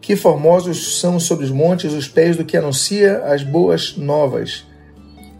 Que 0.00 0.16
formosos 0.16 0.98
são 0.98 1.20
sobre 1.20 1.44
os 1.44 1.50
montes 1.50 1.92
os 1.92 2.08
pés 2.08 2.36
do 2.36 2.44
que 2.44 2.56
anuncia 2.56 3.18
as 3.24 3.42
boas 3.42 3.96
novas, 3.96 4.64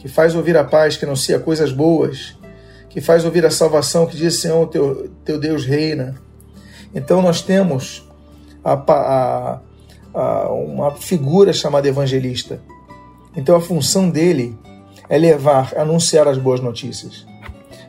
que 0.05 0.09
faz 0.11 0.35
ouvir 0.35 0.55
a 0.55 0.62
paz, 0.62 0.99
que 0.99 1.07
anuncia 1.07 1.38
coisas 1.38 1.73
boas, 1.73 2.37
que 2.90 3.01
faz 3.01 3.25
ouvir 3.25 3.47
a 3.47 3.51
salvação, 3.51 4.05
que 4.05 4.14
diz: 4.14 4.35
Senhor, 4.35 4.67
teu, 4.67 5.09
teu 5.25 5.40
Deus 5.40 5.64
reina. 5.64 6.14
Então 6.95 7.23
nós 7.23 7.40
temos 7.40 8.07
a, 8.62 8.75
a, 8.75 9.61
a, 10.12 10.53
uma 10.53 10.90
figura 10.90 11.55
chamada 11.55 11.88
evangelista. 11.88 12.61
Então 13.35 13.57
a 13.57 13.62
função 13.62 14.11
dele 14.11 14.55
é 15.09 15.17
levar, 15.17 15.73
anunciar 15.75 16.29
as 16.29 16.37
boas 16.37 16.61
notícias. 16.61 17.27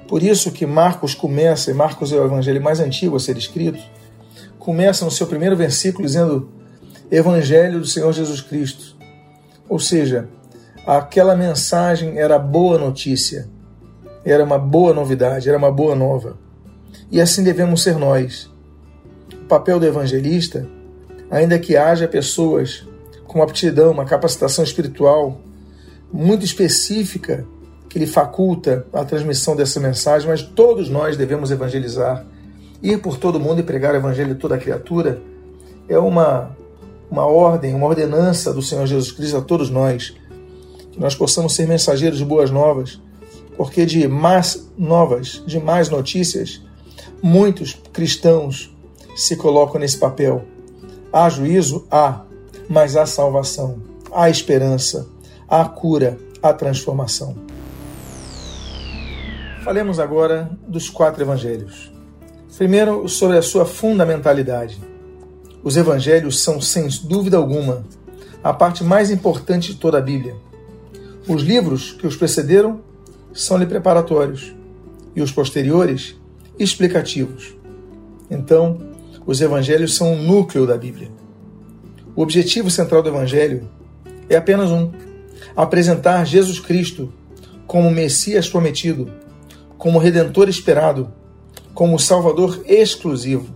Por 0.08 0.24
isso 0.24 0.54
que 0.54 0.66
Marcos 0.66 1.14
começa, 1.14 1.70
e 1.70 1.74
Marcos 1.74 2.14
é 2.14 2.16
o 2.16 2.24
evangelho 2.24 2.64
mais 2.64 2.80
antigo 2.80 3.18
a 3.18 3.20
ser 3.20 3.36
escrito, 3.36 3.84
começa 4.58 5.04
no 5.04 5.12
seu 5.12 5.28
primeiro 5.28 5.58
versículo 5.58 6.08
dizendo 6.08 6.50
Evangelho 7.12 7.82
do 7.82 7.86
Senhor 7.86 8.14
Jesus 8.14 8.40
Cristo. 8.40 8.96
Ou 9.68 9.80
seja, 9.80 10.30
aquela 10.86 11.36
mensagem 11.36 12.18
era 12.18 12.38
boa 12.38 12.78
notícia, 12.78 13.50
era 14.24 14.44
uma 14.44 14.58
boa 14.58 14.94
novidade, 14.94 15.50
era 15.50 15.58
uma 15.58 15.72
boa 15.72 15.96
nova. 15.96 16.38
E 17.12 17.22
assim 17.22 17.44
devemos 17.44 17.84
ser 17.84 17.98
nós. 17.98 18.50
O 19.34 19.46
papel 19.46 19.80
do 19.80 19.86
evangelista, 19.86 20.68
ainda 21.30 21.60
que 21.60 21.78
haja 21.78 22.08
pessoas 22.08 22.88
com 23.28 23.42
aptidão, 23.42 23.92
uma 23.92 24.06
capacitação 24.06 24.64
espiritual 24.64 25.40
muito 26.12 26.46
específica 26.46 27.46
que 27.90 28.00
lhe 28.00 28.08
faculta 28.08 28.86
a 28.94 29.04
transmissão 29.04 29.56
dessa 29.56 29.80
mensagem, 29.80 30.28
mas 30.28 30.42
todos 30.42 30.90
nós 30.90 31.16
devemos 31.16 31.52
evangelizar 31.52 32.26
ir 32.82 33.00
por 33.00 33.18
todo 33.18 33.40
mundo 33.40 33.60
e 33.60 33.64
pregar 33.64 33.94
o 33.94 33.98
evangelho 33.98 34.34
de 34.34 34.40
toda 34.40 34.58
criatura 34.58 35.22
é 35.88 35.98
uma, 35.98 36.56
uma 37.10 37.26
ordem, 37.26 37.74
uma 37.74 37.88
ordenança 37.88 38.54
do 38.54 38.62
Senhor 38.62 38.86
Jesus 38.86 39.12
Cristo 39.12 39.38
a 39.38 39.42
todos 39.42 39.70
nós, 39.70 40.16
que 40.96 41.02
nós 41.02 41.14
possamos 41.14 41.54
ser 41.54 41.68
mensageiros 41.68 42.18
de 42.18 42.24
boas 42.24 42.50
novas, 42.50 43.02
porque 43.58 43.86
de 43.86 44.08
más 44.08 44.70
novas, 44.78 45.44
de 45.46 45.60
más 45.60 45.90
notícias, 45.90 46.62
muitos 47.22 47.78
cristãos 47.92 48.74
se 49.14 49.36
colocam 49.36 49.82
nesse 49.82 49.98
papel. 49.98 50.46
Há 51.12 51.30
juízo? 51.30 51.86
Há, 51.92 52.22
mas 52.70 52.96
há 52.96 53.06
salvação, 53.06 53.82
há 54.10 54.30
esperança, 54.30 55.06
há 55.50 55.66
cura, 55.66 56.18
há 56.42 56.54
transformação. 56.54 57.36
Falemos 59.66 60.00
agora 60.00 60.50
dos 60.66 60.90
quatro 60.90 61.22
evangelhos. 61.22 61.92
Primeiro, 62.58 63.10
sobre 63.10 63.38
a 63.38 63.42
sua 63.42 63.66
fundamentalidade. 63.66 64.82
Os 65.62 65.76
evangelhos 65.76 66.42
são, 66.42 66.62
sem 66.62 66.88
dúvida 67.04 67.36
alguma, 67.36 67.84
a 68.42 68.54
parte 68.54 68.82
mais 68.82 69.12
importante 69.12 69.74
de 69.74 69.80
toda 69.80 69.98
a 69.98 70.02
Bíblia. 70.02 70.36
Os 71.28 71.42
livros 71.42 71.94
que 71.94 72.06
os 72.06 72.16
precederam 72.16 72.82
são-lhe 73.34 73.66
preparatórios 73.66 74.54
e 75.16 75.22
os 75.22 75.32
posteriores 75.32 76.16
explicativos. 76.58 77.56
Então, 78.30 78.80
os 79.26 79.42
evangelhos 79.42 79.96
são 79.96 80.14
o 80.14 80.22
núcleo 80.22 80.68
da 80.68 80.78
Bíblia. 80.78 81.12
O 82.16 82.22
objetivo 82.22 82.70
central 82.70 83.02
do 83.02 83.10
evangelho 83.10 83.70
é 84.30 84.36
apenas 84.36 84.70
um: 84.70 84.92
apresentar 85.56 86.26
Jesus 86.26 86.60
Cristo 86.60 87.12
como 87.68 87.90
Messias 87.90 88.48
prometido, 88.48 89.12
como 89.78 90.00
redentor 90.00 90.48
esperado 90.48 91.12
como 91.76 92.00
Salvador 92.00 92.64
exclusivo. 92.66 93.54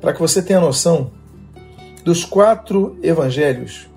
Para 0.00 0.12
que 0.12 0.20
você 0.20 0.40
tenha 0.40 0.60
noção, 0.60 1.10
dos 2.04 2.24
quatro 2.24 2.96
evangelhos, 3.02 3.88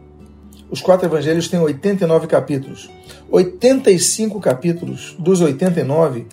os 0.71 0.81
quatro 0.81 1.07
evangelhos 1.07 1.47
têm 1.47 1.59
89 1.59 2.27
capítulos. 2.27 2.89
85 3.29 4.39
capítulos 4.39 5.15
dos 5.17 5.41
89 5.41 6.27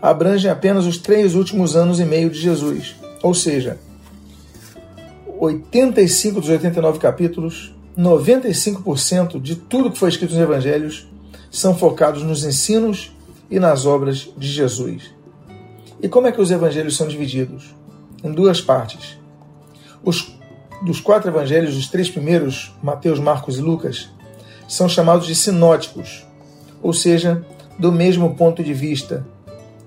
abrangem 0.00 0.50
apenas 0.50 0.86
os 0.86 0.98
três 0.98 1.34
últimos 1.34 1.74
anos 1.74 2.00
e 2.00 2.04
meio 2.04 2.30
de 2.30 2.40
Jesus. 2.40 2.94
Ou 3.22 3.34
seja, 3.34 3.78
85 5.38 6.40
dos 6.40 6.50
89 6.50 6.98
capítulos, 6.98 7.74
95% 7.96 9.40
de 9.40 9.56
tudo 9.56 9.90
que 9.90 9.98
foi 9.98 10.08
escrito 10.08 10.34
nos 10.34 10.42
evangelhos 10.42 11.08
são 11.50 11.76
focados 11.76 12.22
nos 12.22 12.44
ensinos 12.44 13.12
e 13.50 13.58
nas 13.58 13.86
obras 13.86 14.28
de 14.36 14.48
Jesus. 14.48 15.14
E 16.00 16.08
como 16.08 16.26
é 16.26 16.32
que 16.32 16.40
os 16.40 16.50
evangelhos 16.50 16.96
são 16.96 17.08
divididos? 17.08 17.74
Em 18.22 18.32
duas 18.32 18.60
partes. 18.60 19.18
Os, 20.02 20.37
dos 20.82 21.00
quatro 21.00 21.30
evangelhos, 21.30 21.76
os 21.76 21.88
três 21.88 22.10
primeiros, 22.10 22.72
Mateus, 22.82 23.18
Marcos 23.18 23.58
e 23.58 23.60
Lucas, 23.60 24.10
são 24.68 24.88
chamados 24.88 25.26
de 25.26 25.34
sinóticos, 25.34 26.26
ou 26.82 26.92
seja, 26.92 27.44
do 27.78 27.90
mesmo 27.90 28.34
ponto 28.34 28.62
de 28.62 28.74
vista, 28.74 29.26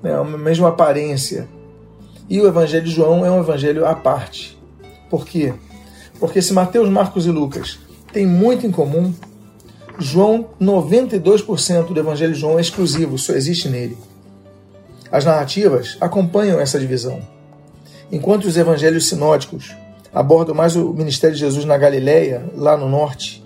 né, 0.01 0.13
a 0.13 0.23
mesma 0.23 0.69
aparência. 0.69 1.47
E 2.29 2.39
o 2.39 2.47
Evangelho 2.47 2.85
de 2.85 2.91
João 2.91 3.25
é 3.25 3.31
um 3.31 3.39
evangelho 3.39 3.85
à 3.85 3.93
parte. 3.93 4.57
Por 5.09 5.25
quê? 5.25 5.53
Porque 6.19 6.41
se 6.41 6.53
Mateus, 6.53 6.89
Marcos 6.89 7.25
e 7.25 7.31
Lucas 7.31 7.77
têm 8.13 8.25
muito 8.25 8.65
em 8.65 8.71
comum, 8.71 9.13
João, 9.99 10.49
92% 10.59 11.93
do 11.93 11.99
Evangelho 11.99 12.33
de 12.33 12.39
João 12.39 12.57
é 12.57 12.61
exclusivo, 12.61 13.17
só 13.17 13.33
existe 13.33 13.67
nele. 13.67 13.97
As 15.11 15.25
narrativas 15.25 15.97
acompanham 15.99 16.59
essa 16.59 16.79
divisão. 16.79 17.21
Enquanto 18.11 18.45
os 18.45 18.57
evangelhos 18.57 19.09
sinóticos 19.09 19.75
abordam 20.13 20.53
mais 20.53 20.75
o 20.75 20.93
ministério 20.93 21.35
de 21.35 21.41
Jesus 21.41 21.65
na 21.65 21.77
Galileia, 21.77 22.45
lá 22.55 22.75
no 22.75 22.89
norte, 22.89 23.43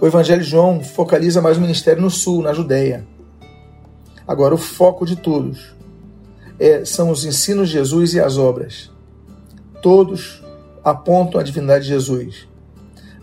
o 0.00 0.06
Evangelho 0.06 0.42
de 0.42 0.50
João 0.50 0.82
focaliza 0.82 1.40
mais 1.40 1.56
o 1.56 1.60
ministério 1.60 2.02
no 2.02 2.10
sul, 2.10 2.42
na 2.42 2.52
Judéia. 2.52 3.06
Agora, 4.26 4.54
o 4.54 4.58
foco 4.58 5.06
de 5.06 5.16
todos 5.16 5.74
é, 6.58 6.84
são 6.84 7.10
os 7.10 7.24
ensinos 7.24 7.68
de 7.68 7.74
Jesus 7.74 8.14
e 8.14 8.20
as 8.20 8.36
obras. 8.36 8.90
Todos 9.80 10.42
apontam 10.82 11.40
a 11.40 11.44
divindade 11.44 11.84
de 11.84 11.90
Jesus. 11.90 12.48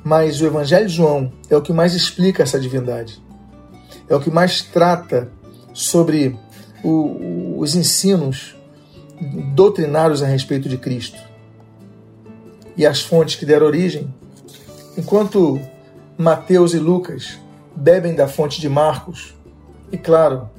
Mas 0.03 0.41
o 0.41 0.45
Evangelho 0.45 0.87
de 0.87 0.95
João 0.95 1.31
é 1.49 1.57
o 1.57 1.61
que 1.61 1.73
mais 1.73 1.93
explica 1.93 2.43
essa 2.43 2.59
divindade. 2.59 3.21
É 4.09 4.15
o 4.15 4.19
que 4.19 4.31
mais 4.31 4.61
trata 4.61 5.29
sobre 5.73 6.37
o, 6.83 7.57
os 7.59 7.75
ensinos 7.75 8.55
doutrinários 9.53 10.23
a 10.23 10.25
respeito 10.25 10.67
de 10.67 10.77
Cristo 10.77 11.30
e 12.75 12.85
as 12.85 13.01
fontes 13.01 13.35
que 13.35 13.45
deram 13.45 13.67
origem, 13.67 14.13
enquanto 14.97 15.59
Mateus 16.17 16.73
e 16.73 16.79
Lucas 16.79 17.39
bebem 17.75 18.13
da 18.13 18.27
fonte 18.27 18.59
de 18.59 18.69
Marcos 18.69 19.33
e, 19.91 19.97
claro, 19.97 20.49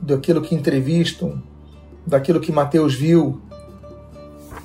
daquilo 0.00 0.42
que 0.42 0.54
entrevistam, 0.54 1.42
daquilo 2.06 2.40
que 2.40 2.52
Mateus 2.52 2.94
viu, 2.94 3.40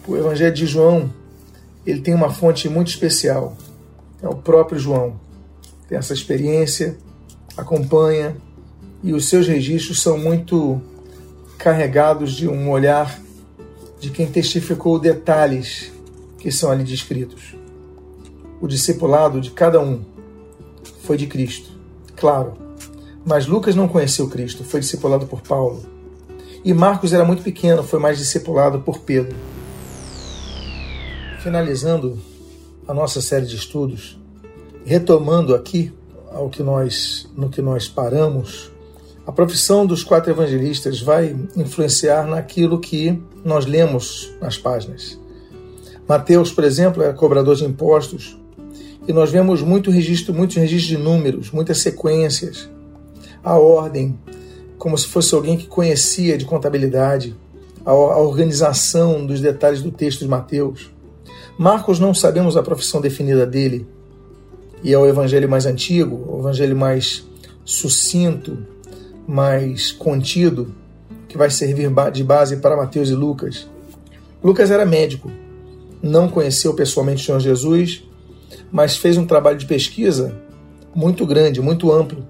o 0.07 0.17
Evangelho 0.17 0.53
de 0.53 0.65
João 0.65 1.11
ele 1.85 2.01
tem 2.01 2.13
uma 2.13 2.29
fonte 2.29 2.69
muito 2.69 2.89
especial, 2.89 3.57
é 4.21 4.27
o 4.27 4.35
próprio 4.35 4.79
João. 4.79 5.19
Tem 5.87 5.97
essa 5.97 6.13
experiência, 6.13 6.97
acompanha 7.57 8.37
e 9.03 9.13
os 9.13 9.27
seus 9.27 9.47
registros 9.47 10.01
são 10.01 10.17
muito 10.17 10.81
carregados 11.57 12.33
de 12.33 12.47
um 12.47 12.69
olhar 12.69 13.19
de 13.99 14.09
quem 14.09 14.27
testificou 14.27 14.99
detalhes 14.99 15.92
que 16.43 16.51
são 16.51 16.69
ali 16.69 16.83
descritos. 16.83 17.55
O 18.59 18.67
discipulado 18.67 19.39
de 19.39 19.49
cada 19.51 19.79
um 19.79 20.01
foi 21.03 21.15
de 21.15 21.25
Cristo, 21.25 21.71
claro, 22.17 22.55
mas 23.25 23.47
Lucas 23.47 23.75
não 23.75 23.87
conheceu 23.87 24.27
Cristo, 24.27 24.61
foi 24.65 24.81
discipulado 24.81 25.25
por 25.25 25.41
Paulo. 25.41 25.85
E 26.61 26.73
Marcos 26.73 27.13
era 27.13 27.23
muito 27.23 27.43
pequeno, 27.43 27.81
foi 27.81 27.97
mais 27.97 28.17
discipulado 28.17 28.81
por 28.81 28.99
Pedro. 28.99 29.33
Finalizando 31.41 32.19
a 32.85 32.93
nossa 32.93 33.21
série 33.21 33.45
de 33.45 33.55
estudos, 33.55 34.19
retomando 34.83 35.55
aqui 35.55 35.93
ao 36.29 36.49
que 36.49 36.61
nós 36.61 37.29
no 37.37 37.49
que 37.49 37.61
nós 37.61 37.87
paramos, 37.87 38.69
a 39.25 39.31
profissão 39.31 39.85
dos 39.85 40.03
quatro 40.03 40.29
evangelistas 40.29 40.99
vai 40.99 41.37
influenciar 41.55 42.27
naquilo 42.27 42.81
que 42.81 43.17
nós 43.45 43.65
lemos 43.65 44.33
nas 44.41 44.57
páginas. 44.57 45.22
Mateus, 46.07 46.51
por 46.51 46.63
exemplo, 46.63 47.01
era 47.01 47.13
cobrador 47.13 47.55
de 47.55 47.65
impostos, 47.65 48.37
e 49.07 49.13
nós 49.13 49.31
vemos 49.31 49.61
muito 49.61 49.91
registro, 49.91 50.33
muitos 50.33 50.55
registros 50.57 50.97
de 50.97 51.03
números, 51.03 51.51
muitas 51.51 51.79
sequências, 51.79 52.69
a 53.43 53.57
ordem, 53.57 54.17
como 54.77 54.97
se 54.97 55.07
fosse 55.07 55.33
alguém 55.33 55.57
que 55.57 55.67
conhecia 55.67 56.37
de 56.37 56.45
contabilidade, 56.45 57.35
a 57.85 57.93
organização 57.93 59.25
dos 59.25 59.41
detalhes 59.41 59.81
do 59.81 59.91
texto 59.91 60.19
de 60.19 60.27
Mateus. 60.27 60.89
Marcos 61.57 61.99
não 61.99 62.13
sabemos 62.13 62.55
a 62.55 62.63
profissão 62.63 63.01
definida 63.01 63.45
dele, 63.45 63.85
e 64.81 64.93
é 64.93 64.97
o 64.97 65.05
evangelho 65.05 65.49
mais 65.49 65.65
antigo, 65.65 66.25
o 66.27 66.39
evangelho 66.39 66.75
mais 66.75 67.25
sucinto, 67.63 68.57
mais 69.27 69.91
contido, 69.91 70.73
que 71.27 71.37
vai 71.37 71.49
servir 71.49 71.89
de 72.11 72.23
base 72.23 72.57
para 72.57 72.75
Mateus 72.75 73.09
e 73.09 73.13
Lucas. 73.13 73.67
Lucas 74.43 74.69
era 74.69 74.85
médico, 74.85 75.31
não 76.03 76.27
conheceu 76.27 76.73
pessoalmente 76.73 77.23
o 77.23 77.25
Senhor 77.25 77.39
Jesus, 77.39 78.03
mas 78.69 78.97
fez 78.97 79.17
um 79.17 79.25
trabalho 79.25 79.57
de 79.57 79.65
pesquisa 79.65 80.35
muito 80.93 81.25
grande, 81.25 81.61
muito 81.61 81.93
amplo. 81.93 82.27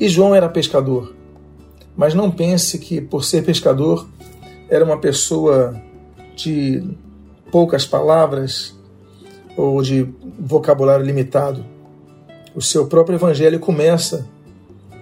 E 0.00 0.08
João 0.08 0.34
era 0.34 0.48
pescador. 0.48 1.14
Mas 1.94 2.14
não 2.14 2.30
pense 2.30 2.78
que, 2.78 3.00
por 3.00 3.22
ser 3.22 3.44
pescador, 3.44 4.08
era 4.68 4.82
uma 4.82 4.98
pessoa 4.98 5.80
de 6.34 6.82
poucas 7.50 7.86
palavras 7.86 8.74
ou 9.56 9.82
de 9.82 10.08
vocabulário 10.38 11.04
limitado. 11.04 11.64
O 12.54 12.62
seu 12.62 12.86
próprio 12.86 13.16
evangelho 13.16 13.60
começa 13.60 14.26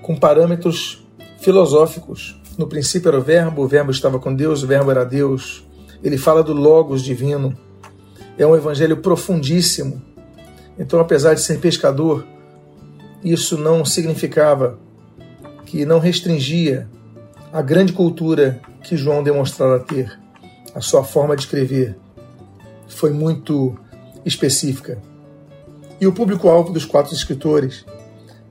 com 0.03 0.17
parâmetros 0.17 1.05
filosóficos. 1.39 2.41
No 2.59 2.67
princípio 2.67 3.09
era 3.09 3.19
o 3.19 3.23
Verbo, 3.23 3.63
o 3.63 3.69
Verbo 3.69 3.91
estava 3.91 4.19
com 4.19 4.35
Deus, 4.35 4.63
o 4.63 4.67
Verbo 4.67 4.91
era 4.91 5.05
Deus. 5.05 5.65
Ele 6.03 6.19
fala 6.19 6.43
do 6.43 6.53
Logos 6.53 7.03
divino. 7.03 7.57
É 8.37 8.47
um 8.47 8.57
evangelho 8.57 8.97
profundíssimo. 8.97 10.03
Então, 10.79 10.99
apesar 10.99 11.35
de 11.35 11.41
ser 11.41 11.61
pescador, 11.61 12.27
isso 13.23 13.57
não 13.57 13.85
significava 13.85 14.79
que 15.65 15.85
não 15.85 15.99
restringia 15.99 16.89
a 17.53 17.63
grande 17.63 17.93
cultura 17.93 18.61
que 18.83 18.97
João 18.97 19.23
demonstrara 19.23 19.79
ter. 19.79 20.19
A 20.75 20.81
sua 20.81 21.05
forma 21.05 21.37
de 21.37 21.43
escrever 21.43 21.97
foi 22.89 23.13
muito 23.13 23.79
específica. 24.25 25.01
E 26.01 26.07
o 26.07 26.13
público-alvo 26.13 26.73
dos 26.73 26.85
quatro 26.85 27.15
escritores? 27.15 27.85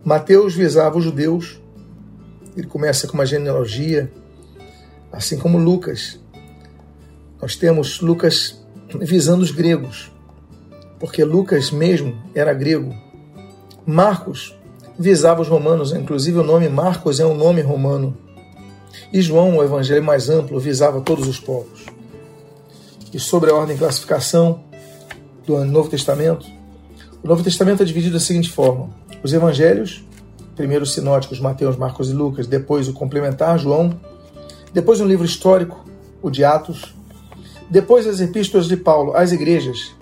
Mateus 0.04 0.56
visava 0.56 0.98
os 0.98 1.04
judeus, 1.04 1.62
ele 2.56 2.68
começa 2.68 3.08
com 3.08 3.14
uma 3.14 3.26
genealogia, 3.26 4.12
assim 5.12 5.38
como 5.38 5.58
Lucas. 5.58 6.20
Nós 7.42 7.56
temos 7.56 8.00
Lucas 8.00 8.63
visando 9.00 9.42
os 9.42 9.52
gregos, 9.52 10.12
porque 11.00 11.24
Lucas 11.24 11.72
mesmo 11.72 12.16
era 12.34 12.54
grego. 12.54 12.94
Marcos 13.86 14.58
visava 14.98 15.42
os 15.42 15.48
romanos, 15.48 15.92
inclusive 15.92 16.40
o 16.40 16.44
nome 16.44 16.70
Marcos 16.70 17.20
é 17.20 17.26
um 17.26 17.36
nome 17.36 17.62
romano. 17.62 18.18
E 19.12 19.22
João, 19.22 19.58
o 19.58 19.64
evangelho 19.64 20.04
mais 20.04 20.30
amplo, 20.30 20.60
visava 20.60 21.02
todos 21.02 21.28
os 21.28 21.40
povos. 21.40 21.86
E 23.14 23.20
sobre 23.20 23.52
a 23.52 23.56
ordem 23.56 23.76
e 23.76 23.80
classificação 23.80 24.64
do 25.46 25.64
Novo 25.66 25.90
Testamento, 25.90 26.46
o 27.24 27.28
Novo 27.28 27.44
Testamento 27.44 27.84
é 27.84 27.86
dividido 27.86 28.14
da 28.14 28.20
seguinte 28.20 28.50
forma: 28.50 28.90
os 29.24 29.34
evangelhos 29.34 30.04
primeiro 30.56 30.84
os 30.84 30.94
sinóticos 30.94 31.40
Mateus, 31.40 31.76
Marcos 31.76 32.10
e 32.10 32.14
Lucas, 32.14 32.48
depois 32.48 32.88
o 32.88 32.94
complementar 32.94 33.58
João, 33.58 34.00
depois 34.74 35.02
um 35.02 35.06
livro 35.06 35.26
histórico, 35.26 35.86
o 36.22 36.30
de 36.30 36.44
Atos, 36.44 36.94
depois 37.70 38.06
as 38.08 38.20
epístolas 38.20 38.68
de 38.68 38.78
Paulo 38.78 39.16
às 39.16 39.32
igrejas, 39.32 39.94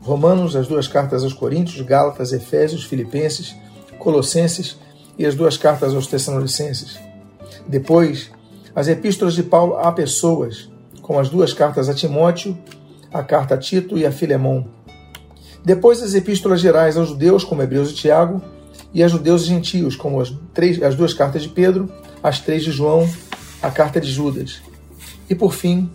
Romanos, 0.00 0.56
as 0.56 0.66
duas 0.66 0.88
cartas 0.88 1.22
aos 1.22 1.32
Coríntios, 1.32 1.84
Gálatas, 1.84 2.32
Efésios, 2.32 2.84
Filipenses, 2.84 3.54
Colossenses 3.98 4.78
e 5.18 5.26
as 5.26 5.34
duas 5.34 5.56
cartas 5.56 5.94
aos 5.94 6.06
Tessalonicenses. 6.06 6.98
Depois, 7.66 8.30
as 8.74 8.88
epístolas 8.88 9.34
de 9.34 9.42
Paulo 9.42 9.76
a 9.76 9.92
pessoas, 9.92 10.70
como 11.02 11.18
as 11.18 11.28
duas 11.28 11.52
cartas 11.52 11.88
a 11.88 11.94
Timóteo, 11.94 12.56
a 13.12 13.22
carta 13.22 13.54
a 13.54 13.58
Tito 13.58 13.98
e 13.98 14.06
a 14.06 14.12
Filemão. 14.12 14.68
Depois, 15.64 16.02
as 16.02 16.14
epístolas 16.14 16.60
gerais 16.60 16.96
aos 16.96 17.08
judeus, 17.08 17.44
como 17.44 17.62
Hebreus 17.62 17.90
e 17.90 17.94
Tiago, 17.94 18.40
e 18.94 19.02
a 19.02 19.08
judeus 19.08 19.42
e 19.42 19.46
gentios, 19.46 19.96
como 19.96 20.20
as, 20.20 20.32
três, 20.54 20.82
as 20.82 20.94
duas 20.94 21.12
cartas 21.12 21.42
de 21.42 21.48
Pedro, 21.48 21.92
as 22.22 22.40
três 22.40 22.62
de 22.62 22.70
João, 22.70 23.08
a 23.60 23.70
carta 23.70 24.00
de 24.00 24.10
Judas. 24.10 24.62
E 25.28 25.34
por 25.34 25.52
fim, 25.52 25.90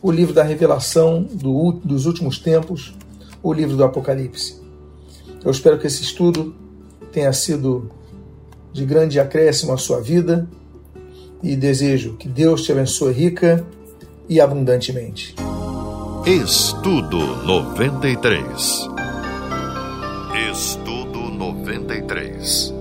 o 0.00 0.10
livro 0.10 0.32
da 0.32 0.42
revelação 0.42 1.22
do, 1.22 1.72
dos 1.72 2.06
últimos 2.06 2.38
tempos, 2.38 2.94
o 3.42 3.52
livro 3.52 3.76
do 3.76 3.84
Apocalipse. 3.84 4.60
Eu 5.44 5.50
espero 5.50 5.78
que 5.78 5.86
esse 5.86 6.02
estudo 6.02 6.54
tenha 7.12 7.32
sido 7.32 7.90
de 8.72 8.84
grande 8.84 9.18
acréscimo 9.18 9.72
à 9.72 9.78
sua 9.78 10.00
vida 10.00 10.48
e 11.42 11.56
desejo 11.56 12.16
que 12.16 12.28
Deus 12.28 12.62
te 12.62 12.72
abençoe 12.72 13.12
rica 13.12 13.64
e 14.28 14.40
abundantemente. 14.40 15.34
Estudo 16.26 17.18
93 17.44 18.88
Estudo 20.50 21.30
93 21.30 22.77